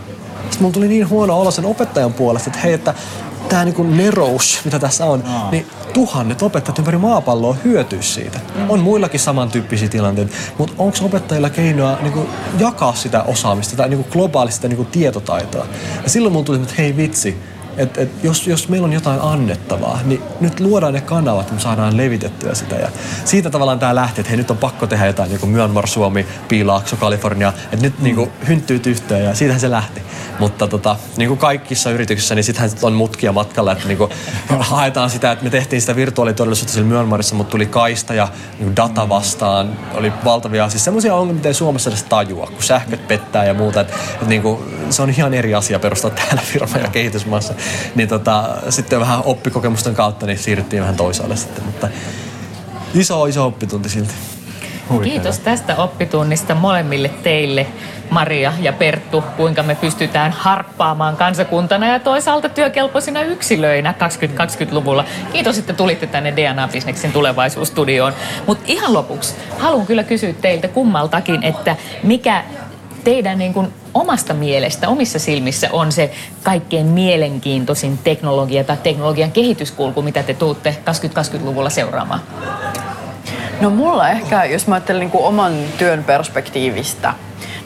[0.42, 2.94] Sitten mulla tuli niin huono olo sen opettajan puolesta, että hei, että
[3.50, 5.52] tämä niinku nerous, mitä tässä on, Aa.
[5.52, 8.40] niin tuhannet opettajat ympäri maapalloa hyötyy siitä.
[8.56, 8.70] Mm.
[8.70, 14.68] On muillakin samantyyppisiä tilanteita, mutta onko opettajilla keinoa niinku jakaa sitä osaamista tai niinku globaalista
[14.68, 15.66] niinku tietotaitoa?
[16.04, 17.38] Ja silloin mulla tuli, että hei vitsi,
[17.78, 21.60] et, et jos, jos meillä on jotain annettavaa, niin nyt luodaan ne kanavat, että me
[21.60, 22.76] saadaan levitettyä sitä.
[22.76, 22.90] Ja
[23.26, 26.26] siitä tavallaan tämä lähti, että hei nyt on pakko tehdä jotain niin kuin Myanmar, Suomi,
[26.48, 30.02] Piilaakso, Kalifornia, että nyt niin kuin hynttyyt yhteen ja siitähän se lähti.
[30.40, 34.12] Mutta tota, niin kuin kaikissa yrityksissä, niin sittenhän on mutkia matkalla, että niin kuin
[34.60, 38.76] haetaan sitä, että me tehtiin sitä virtuaalitodellisuutta sillä Myanmarissa, mutta tuli kaista ja niin kuin
[38.76, 39.80] data vastaan.
[39.94, 43.82] Oli valtavia, siis semmoisia ongelmia, mitä ei Suomessa edes tajua, kun sähköt pettää ja muuta.
[43.82, 44.60] Että, että niin kuin,
[44.90, 47.54] se on ihan eri asia perustaa täällä firma ja kehitysmaassa.
[47.96, 51.88] Niin tota, sitten vähän oppikokemusten kautta niin siirryttiin vähän toisaalle sitten, mutta
[52.94, 54.14] iso, iso oppitunti silti.
[55.04, 57.68] Kiitos tästä oppitunnista molemmille teille,
[58.10, 65.06] Maria ja Perttu, kuinka me pystytään harppaamaan kansakuntana ja toisaalta työkelpoisina yksilöinä 2020-luvulla.
[65.34, 68.14] Kiitos, että tulitte tänne DNA-bisneksen tulevaisuusstudioon.
[68.48, 72.44] Mutta ihan lopuksi haluan kyllä kysyä teiltä kummaltakin, että mikä
[73.04, 76.12] teidän niin kuin omasta mielestä, omissa silmissä on se
[76.44, 82.22] kaikkein mielenkiintoisin teknologia tai teknologian kehityskulku, mitä te tuutte 2020-luvulla seuraamaan?
[83.62, 87.14] No mulla ehkä, jos mä ajattelen niin kuin oman työn perspektiivistä,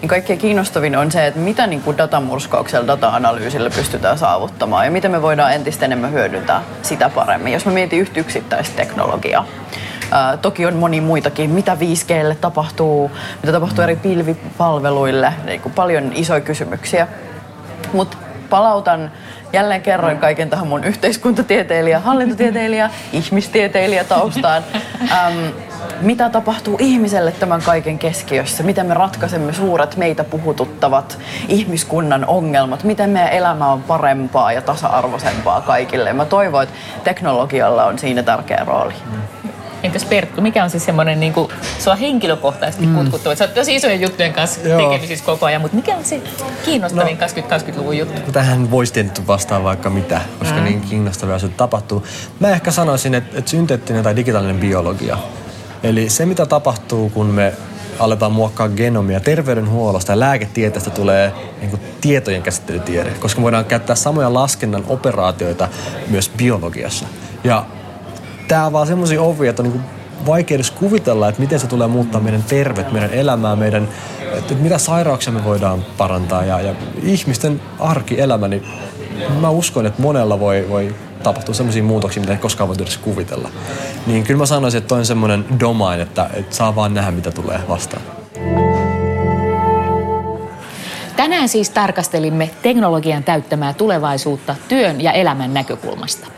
[0.02, 5.12] niin kaikkein kiinnostavin on se, että mitä niin kuin datamurskauksella, data-analyysillä pystytään saavuttamaan ja miten
[5.12, 7.54] me voidaan entistä enemmän hyödyntää sitä paremmin.
[7.54, 9.46] Jos mä mietin yhtä yksittäistä teknologiaa,
[10.12, 16.12] Ää, toki on moni muitakin, mitä 5Glle tapahtuu, mitä tapahtuu eri pilvipalveluille, niin kuin paljon
[16.16, 17.08] isoja kysymyksiä.
[17.94, 18.18] Mutta
[18.50, 19.12] palautan
[19.54, 24.64] jälleen kerran kaiken tähän mun yhteiskuntatieteilijä, hallintotieteilijä, ihmistieteilijä taustaan.
[25.12, 25.38] Ähm,
[26.02, 28.64] mitä tapahtuu ihmiselle tämän kaiken keskiössä?
[28.64, 32.84] Miten me ratkaisemme suuret meitä puhututtavat ihmiskunnan ongelmat?
[32.84, 36.14] Miten meidän elämä on parempaa ja tasa-arvoisempaa kaikille?
[36.14, 38.94] Mä toivon, että teknologialla on siinä tärkeä rooli.
[39.86, 42.96] Entäs Perttu, mikä on siis semmoinen niin kuin, sua henkilökohtaisesti mm.
[42.96, 43.36] kutkuttava?
[43.36, 44.82] Sä oot tosi isojen juttujen kanssa Joo.
[44.82, 46.22] tekemisissä koko ajan, mutta mikä on se
[46.66, 48.22] kiinnostavin no, 20-20-luvun juttu?
[48.26, 50.64] No, tähän voisi tietysti vastaa vaikka mitä, koska mm.
[50.64, 52.06] niin kiinnostavia asioita tapahtuu.
[52.40, 55.18] Mä ehkä sanoisin, että, että synteettinen tai digitaalinen biologia.
[55.84, 57.54] Eli se, mitä tapahtuu, kun me
[58.00, 59.20] aletaan muokkaa genomia.
[59.20, 65.68] Terveydenhuollosta ja lääketieteestä tulee niin kuin, tietojen käsittelytiede, koska me voidaan käyttää samoja laskennan operaatioita
[66.08, 67.06] myös biologiassa.
[67.44, 67.66] Ja
[68.48, 69.82] tämä on vaan semmoisia ovia, että on niin
[70.26, 73.90] vaikea edes kuvitella, että miten se tulee muuttaa meidän terveyttä, meidän elämää, meidän,
[74.34, 78.64] että mitä sairauksia me voidaan parantaa ja, ja ihmisten arkielämä, niin
[79.42, 83.50] mä uskon, että monella voi, voi tapahtua semmoisia muutoksia, mitä ei koskaan voi edes kuvitella.
[84.08, 87.32] Niin kyllä mä sanoisin, että toi on semmoinen domain, että, että saa vaan nähdä, mitä
[87.32, 88.02] tulee vastaan.
[91.16, 96.35] Tänään siis tarkastelimme teknologian täyttämää tulevaisuutta työn ja elämän näkökulmasta.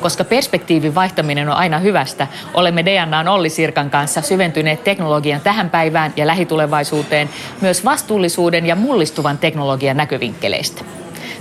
[0.00, 6.12] Koska perspektiivin vaihtaminen on aina hyvästä, olemme DNAn Olli Sirkan kanssa syventyneet teknologian tähän päivään
[6.16, 7.30] ja lähitulevaisuuteen
[7.60, 10.84] myös vastuullisuuden ja mullistuvan teknologian näkövinkkeleistä.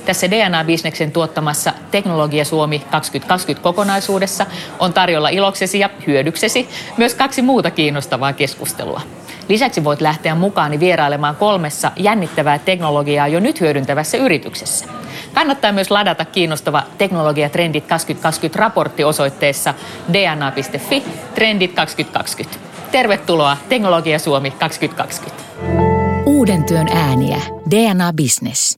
[0.05, 4.45] Tässä DNA-bisneksen tuottamassa Teknologia Suomi 2020 kokonaisuudessa
[4.79, 9.01] on tarjolla iloksesi ja hyödyksesi myös kaksi muuta kiinnostavaa keskustelua.
[9.49, 14.85] Lisäksi voit lähteä mukaani vierailemaan kolmessa jännittävää teknologiaa jo nyt hyödyntävässä yrityksessä.
[15.33, 19.73] Kannattaa myös ladata kiinnostava Teknologiatrendit 2020 raportti osoitteessa
[20.13, 21.03] dna.fi
[21.35, 22.59] Trendit 2020.
[22.91, 25.43] Tervetuloa Teknologia Suomi 2020.
[26.25, 27.37] Uuden työn ääniä.
[27.71, 28.75] DNA Business.